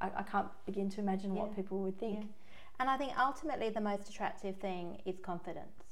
[0.01, 1.43] I, I, can't begin to imagine yeah.
[1.43, 2.21] what people would think.
[2.21, 2.27] Yeah.
[2.81, 5.83] And I think ultimately the most attractive thing is confidence.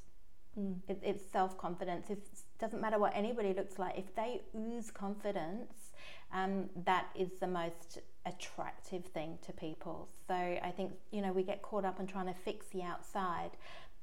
[0.57, 0.75] Mm.
[0.87, 2.09] It, it's self confidence.
[2.09, 2.19] It
[2.59, 3.97] doesn't matter what anybody looks like.
[3.97, 5.91] If they ooze confidence,
[6.33, 10.07] um, that is the most attractive thing to people.
[10.27, 13.51] So I think you know we get caught up in trying to fix the outside,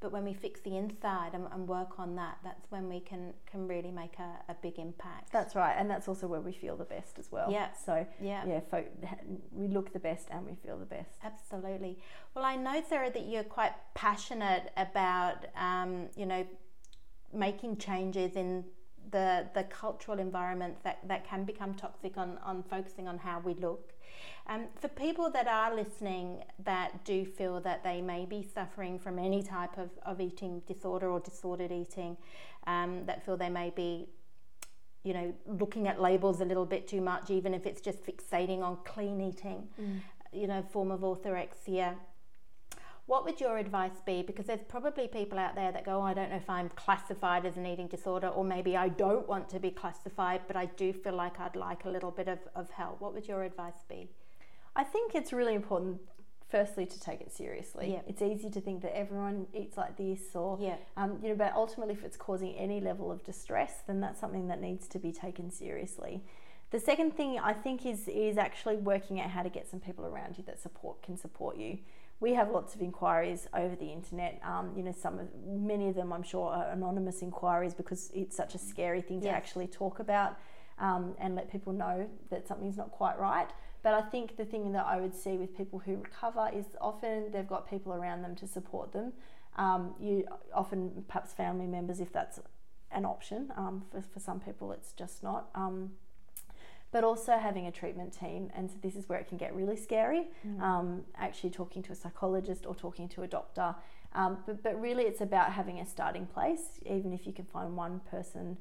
[0.00, 3.32] but when we fix the inside and, and, work on that that's when we can
[3.50, 5.32] can really make a, a, big impact.
[5.32, 7.50] That's right and that's also where we feel the best as well.
[7.50, 7.68] Yeah.
[7.72, 8.44] So yeah.
[8.46, 8.84] yeah fo-
[9.52, 11.18] we look the best and we feel the best.
[11.22, 11.98] Absolutely.
[12.34, 16.46] Well i know sarah that you're quite passionate about um, you know
[17.32, 18.64] making changes in
[19.10, 23.54] the the cultural environment that, that can become toxic on, on focusing on how we
[23.54, 23.93] look
[24.46, 29.18] um, for people that are listening that do feel that they may be suffering from
[29.18, 32.18] any type of, of eating disorder or disordered eating,
[32.66, 34.06] um, that feel they may be,
[35.02, 38.62] you know, looking at labels a little bit too much, even if it's just fixating
[38.62, 40.00] on clean eating, mm.
[40.30, 41.94] you know, form of orthorexia.
[43.06, 44.22] What would your advice be?
[44.22, 47.46] Because there's probably people out there that go, oh, I don't know if I'm classified
[47.46, 50.92] as an eating disorder, or maybe I don't want to be classified, but I do
[50.92, 53.00] feel like I'd like a little bit of, of help.
[53.00, 54.10] What would your advice be?
[54.76, 56.00] I think it's really important
[56.48, 57.92] firstly to take it seriously.
[57.92, 58.00] Yeah.
[58.06, 60.76] It's easy to think that everyone eats like this or yeah.
[60.96, 64.48] um, you know, but ultimately if it's causing any level of distress, then that's something
[64.48, 66.22] that needs to be taken seriously.
[66.70, 70.06] The second thing I think is is actually working out how to get some people
[70.06, 71.78] around you that support can support you.
[72.20, 74.40] We have lots of inquiries over the internet.
[74.44, 78.36] Um, you know, some of many of them I'm sure are anonymous inquiries because it's
[78.36, 79.34] such a scary thing to yes.
[79.34, 80.38] actually talk about
[80.78, 83.50] um, and let people know that something's not quite right.
[83.84, 87.30] But I think the thing that I would see with people who recover is often
[87.30, 89.12] they've got people around them to support them.
[89.56, 90.24] Um, you
[90.54, 92.40] often perhaps family members if that's
[92.90, 93.52] an option.
[93.56, 95.50] Um, for, for some people, it's just not.
[95.54, 95.90] Um,
[96.92, 99.76] but also having a treatment team, and so this is where it can get really
[99.76, 100.28] scary.
[100.46, 100.60] Mm.
[100.62, 103.74] Um, actually, talking to a psychologist or talking to a doctor.
[104.14, 107.76] Um, but, but really, it's about having a starting place, even if you can find
[107.76, 108.56] one person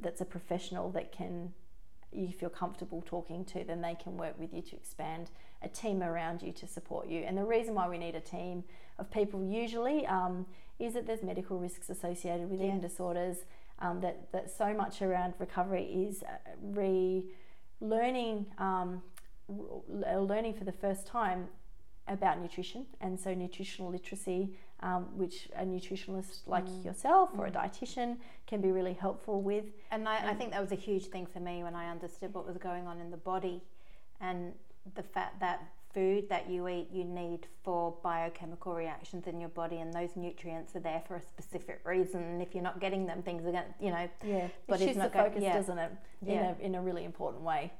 [0.00, 1.54] that's a professional that can
[2.12, 5.30] you feel comfortable talking to, then they can work with you to expand
[5.62, 7.20] a team around you to support you.
[7.22, 8.64] And the reason why we need a team
[8.98, 10.46] of people usually um,
[10.78, 13.38] is that there's medical risks associated with eating disorders.
[13.78, 19.02] Um, that that so much around recovery is uh, re-learning, um,
[19.48, 21.48] learning for the first time
[22.06, 26.84] about nutrition, and so nutritional literacy um, which a nutritionalist like mm.
[26.84, 27.48] yourself or mm.
[27.48, 28.16] a dietitian
[28.46, 29.64] can be really helpful with.
[29.90, 32.46] And I, I, think that was a huge thing for me when I understood what
[32.46, 33.62] was going on in the body
[34.20, 34.52] and
[34.94, 35.62] the fact that
[35.94, 40.74] food that you eat you need for biochemical reactions in your body and those nutrients
[40.74, 43.62] are there for a specific reason and if you're not getting them things are going
[43.62, 45.54] to you know yeah but it shifts the focus yeah.
[45.54, 45.92] doesn't it
[46.26, 46.54] in, yeah.
[46.58, 47.70] a, in a really important way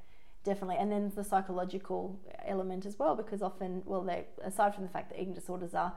[0.45, 4.91] definitely and then the psychological element as well because often well they aside from the
[4.91, 5.93] fact that eating disorders are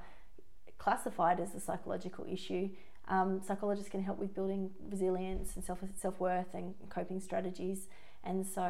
[0.86, 2.70] classified as a psychological issue,
[3.08, 7.88] um, psychologists can help with building resilience and self self worth and coping strategies.
[8.24, 8.64] And so,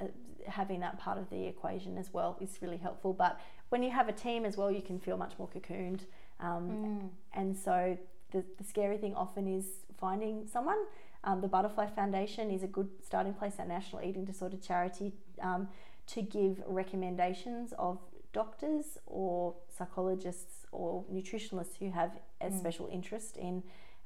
[0.00, 0.06] uh,
[0.46, 3.12] having that part of the equation as well is really helpful.
[3.12, 3.38] But
[3.68, 6.02] when you have a team as well, you can feel much more cocooned.
[6.40, 7.08] Um, mm.
[7.34, 7.98] And so,
[8.32, 9.66] the, the scary thing often is
[9.98, 10.80] finding someone.
[11.24, 15.12] Um, the Butterfly Foundation is a good starting place, our national eating disorder charity,
[15.42, 15.68] um,
[16.14, 17.98] to give recommendations of
[18.32, 22.58] doctors or psychologists or nutritionists who have a mm.
[22.58, 23.62] special interest in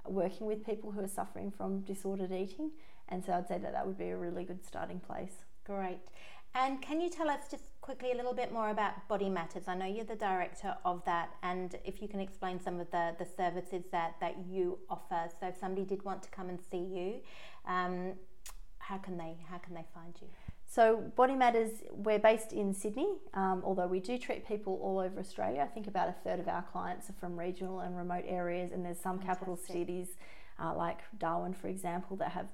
[0.06, 2.70] working with people who are suffering from disordered eating.
[3.08, 5.34] And so I'd say that that would be a really good starting place.
[5.64, 6.00] Great.
[6.54, 9.64] And can you tell us just quickly a little bit more about Body Matters?
[9.68, 13.14] I know you're the director of that, and if you can explain some of the,
[13.18, 15.28] the services that, that you offer.
[15.40, 17.20] So if somebody did want to come and see you,
[17.66, 18.14] um,
[18.78, 20.28] how can they how can they find you?
[20.74, 25.20] So, Body Matters, we're based in Sydney, um, although we do treat people all over
[25.20, 25.60] Australia.
[25.60, 28.82] I think about a third of our clients are from regional and remote areas, and
[28.82, 29.48] there's some Fantastic.
[29.48, 30.16] capital cities
[30.58, 32.46] uh, like Darwin, for example, that have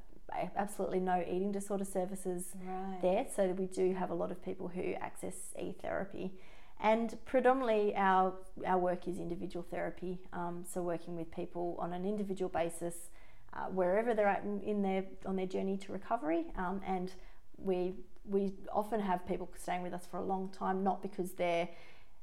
[0.56, 2.98] absolutely no eating disorder services right.
[3.02, 3.26] there.
[3.36, 6.32] So, we do have a lot of people who access e therapy.
[6.80, 8.34] And predominantly, our,
[8.66, 12.96] our work is individual therapy, um, so working with people on an individual basis.
[13.54, 17.14] Uh, wherever they're at in their on their journey to recovery, um, and
[17.58, 17.94] we
[18.24, 21.68] we often have people staying with us for a long time, not because they're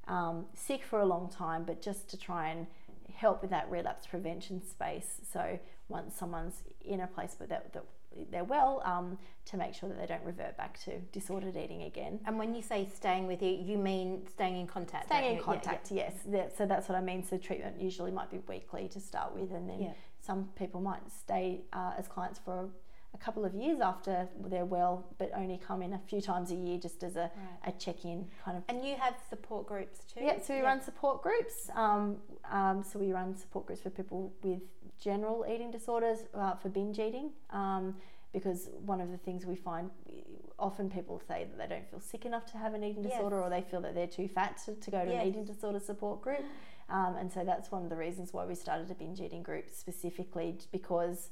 [0.07, 2.67] um, sick for a long time, but just to try and
[3.13, 5.21] help with that relapse prevention space.
[5.31, 7.83] So once someone's in a place but that, that
[8.31, 12.19] they're well um, to make sure that they don't revert back to disordered eating again.
[12.25, 15.07] And when you say staying with you, you mean staying in contact?
[15.07, 16.37] Staying in contact, yeah, yeah.
[16.37, 16.51] yes.
[16.57, 17.23] So that's what I mean.
[17.23, 19.91] So treatment usually might be weekly to start with, and then yeah.
[20.21, 22.69] some people might stay uh, as clients for
[23.15, 26.55] a couple of years after they're well, but only come in a few times a
[26.55, 27.31] year just as a,
[27.63, 27.73] right.
[27.73, 28.63] a check in kind of.
[28.67, 30.19] And you have support groups too?
[30.21, 31.69] Yeah, so we run support groups.
[31.73, 32.17] Um,
[32.51, 34.61] um, so we run support groups for people with
[34.99, 37.95] general eating disorders, uh, for binge eating, um,
[38.33, 39.89] because one of the things we find
[40.59, 43.45] often people say that they don't feel sick enough to have an eating disorder yes.
[43.45, 45.21] or they feel that they're too fat to, to go to yes.
[45.21, 46.43] an eating disorder support group.
[46.89, 49.69] Um, and so that's one of the reasons why we started a binge eating group
[49.69, 51.29] specifically because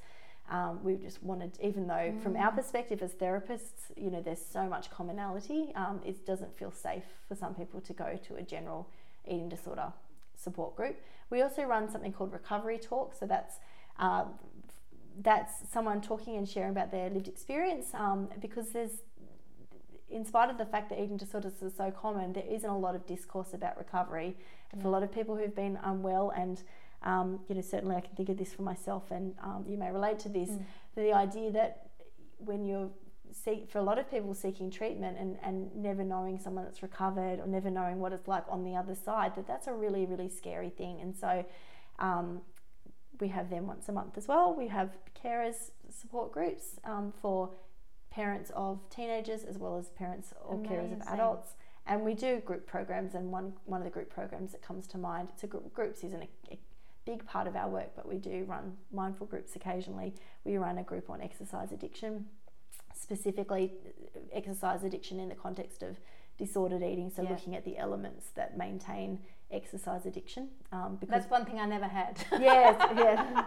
[0.49, 2.21] um, we just wanted, even though mm.
[2.21, 2.55] from our mm.
[2.57, 7.35] perspective as therapists, you know, there's so much commonality, um, it doesn't feel safe for
[7.35, 8.89] some people to go to a general
[9.25, 9.93] eating disorder
[10.35, 10.99] support group.
[11.29, 13.55] We also run something called Recovery Talk, so that's
[13.99, 14.25] uh,
[15.21, 19.03] that's someone talking and sharing about their lived experience um, because there's
[20.09, 22.95] in spite of the fact that eating disorders are so common, there isn't a lot
[22.95, 24.35] of discourse about recovery.
[24.75, 24.81] Mm.
[24.81, 26.61] For a lot of people who've been unwell and
[27.03, 29.91] um, you know, certainly I can think of this for myself, and um, you may
[29.91, 30.49] relate to this.
[30.49, 30.65] Mm.
[30.95, 31.89] The idea that
[32.37, 32.89] when you're
[33.33, 37.39] seek, for a lot of people seeking treatment and, and never knowing someone that's recovered
[37.39, 40.29] or never knowing what it's like on the other side, that that's a really, really
[40.29, 41.01] scary thing.
[41.01, 41.45] And so
[41.99, 42.41] um,
[43.19, 44.53] we have them once a month as well.
[44.53, 47.51] We have carers support groups um, for
[48.11, 50.77] parents of teenagers as well as parents or Amazing.
[50.77, 51.55] carers of adults.
[51.85, 54.97] And we do group programs, and one, one of the group programs that comes to
[54.97, 56.25] mind, it's a group, groups is an
[57.05, 60.13] big part of our work, but we do run mindful groups occasionally.
[60.43, 62.25] We run a group on exercise addiction,
[62.95, 63.73] specifically
[64.31, 65.97] exercise addiction in the context of
[66.37, 67.11] disordered eating.
[67.13, 67.29] So yeah.
[67.29, 69.19] looking at the elements that maintain
[69.51, 70.49] exercise addiction.
[70.71, 72.25] Um, because that's one thing I never had.
[72.31, 73.45] yes, yes.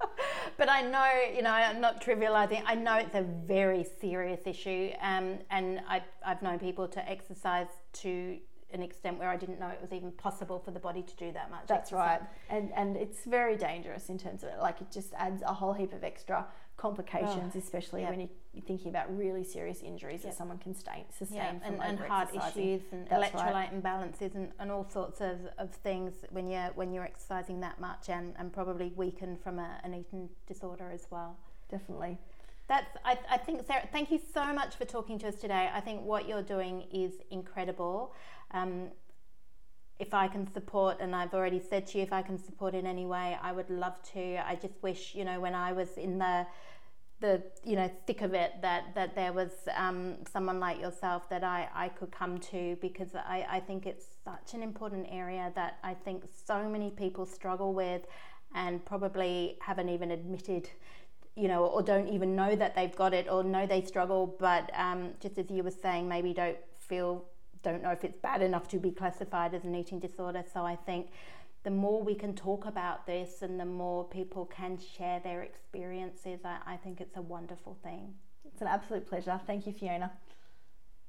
[0.56, 2.62] but I know, you know, I'm not trivializing.
[2.66, 7.68] I know it's a very serious issue, um, and I, I've known people to exercise
[7.94, 8.38] to
[8.72, 11.32] an extent where I didn't know it was even possible for the body to do
[11.32, 11.66] that much.
[11.66, 12.20] That's exercise.
[12.20, 14.58] right, and and it's very dangerous in terms of it.
[14.60, 16.46] Like it just adds a whole heap of extra
[16.78, 18.10] complications, oh, especially yep.
[18.10, 20.32] when you're thinking about really serious injuries yep.
[20.32, 21.62] that someone can sustain, sustain yep.
[21.64, 23.82] and, and heart issues and That's electrolyte right.
[23.82, 28.08] imbalances and, and all sorts of, of things when you're when you're exercising that much
[28.08, 31.36] and, and probably weakened from a, an eating disorder as well.
[31.68, 32.16] Definitely.
[32.68, 35.68] That's I, I think Sarah, thank you so much for talking to us today.
[35.72, 38.14] I think what you're doing is incredible.
[38.52, 38.88] Um,
[39.98, 42.86] if I can support, and I've already said to you, if I can support in
[42.86, 44.48] any way, I would love to.
[44.48, 46.46] I just wish, you know, when I was in the
[47.20, 51.42] the you know thick of it, that that there was um, someone like yourself that
[51.42, 55.78] I I could come to because I I think it's such an important area that
[55.82, 58.02] I think so many people struggle with,
[58.54, 60.70] and probably haven't even admitted
[61.38, 64.68] you know, or don't even know that they've got it or know they struggle, but
[64.74, 67.24] um, just as you were saying, maybe don't feel
[67.72, 70.42] don't know if it's bad enough to be classified as an eating disorder.
[70.52, 71.08] So I think
[71.64, 76.40] the more we can talk about this and the more people can share their experiences,
[76.44, 78.14] I, I think it's a wonderful thing.
[78.44, 79.40] It's an absolute pleasure.
[79.46, 80.12] Thank you, Fiona.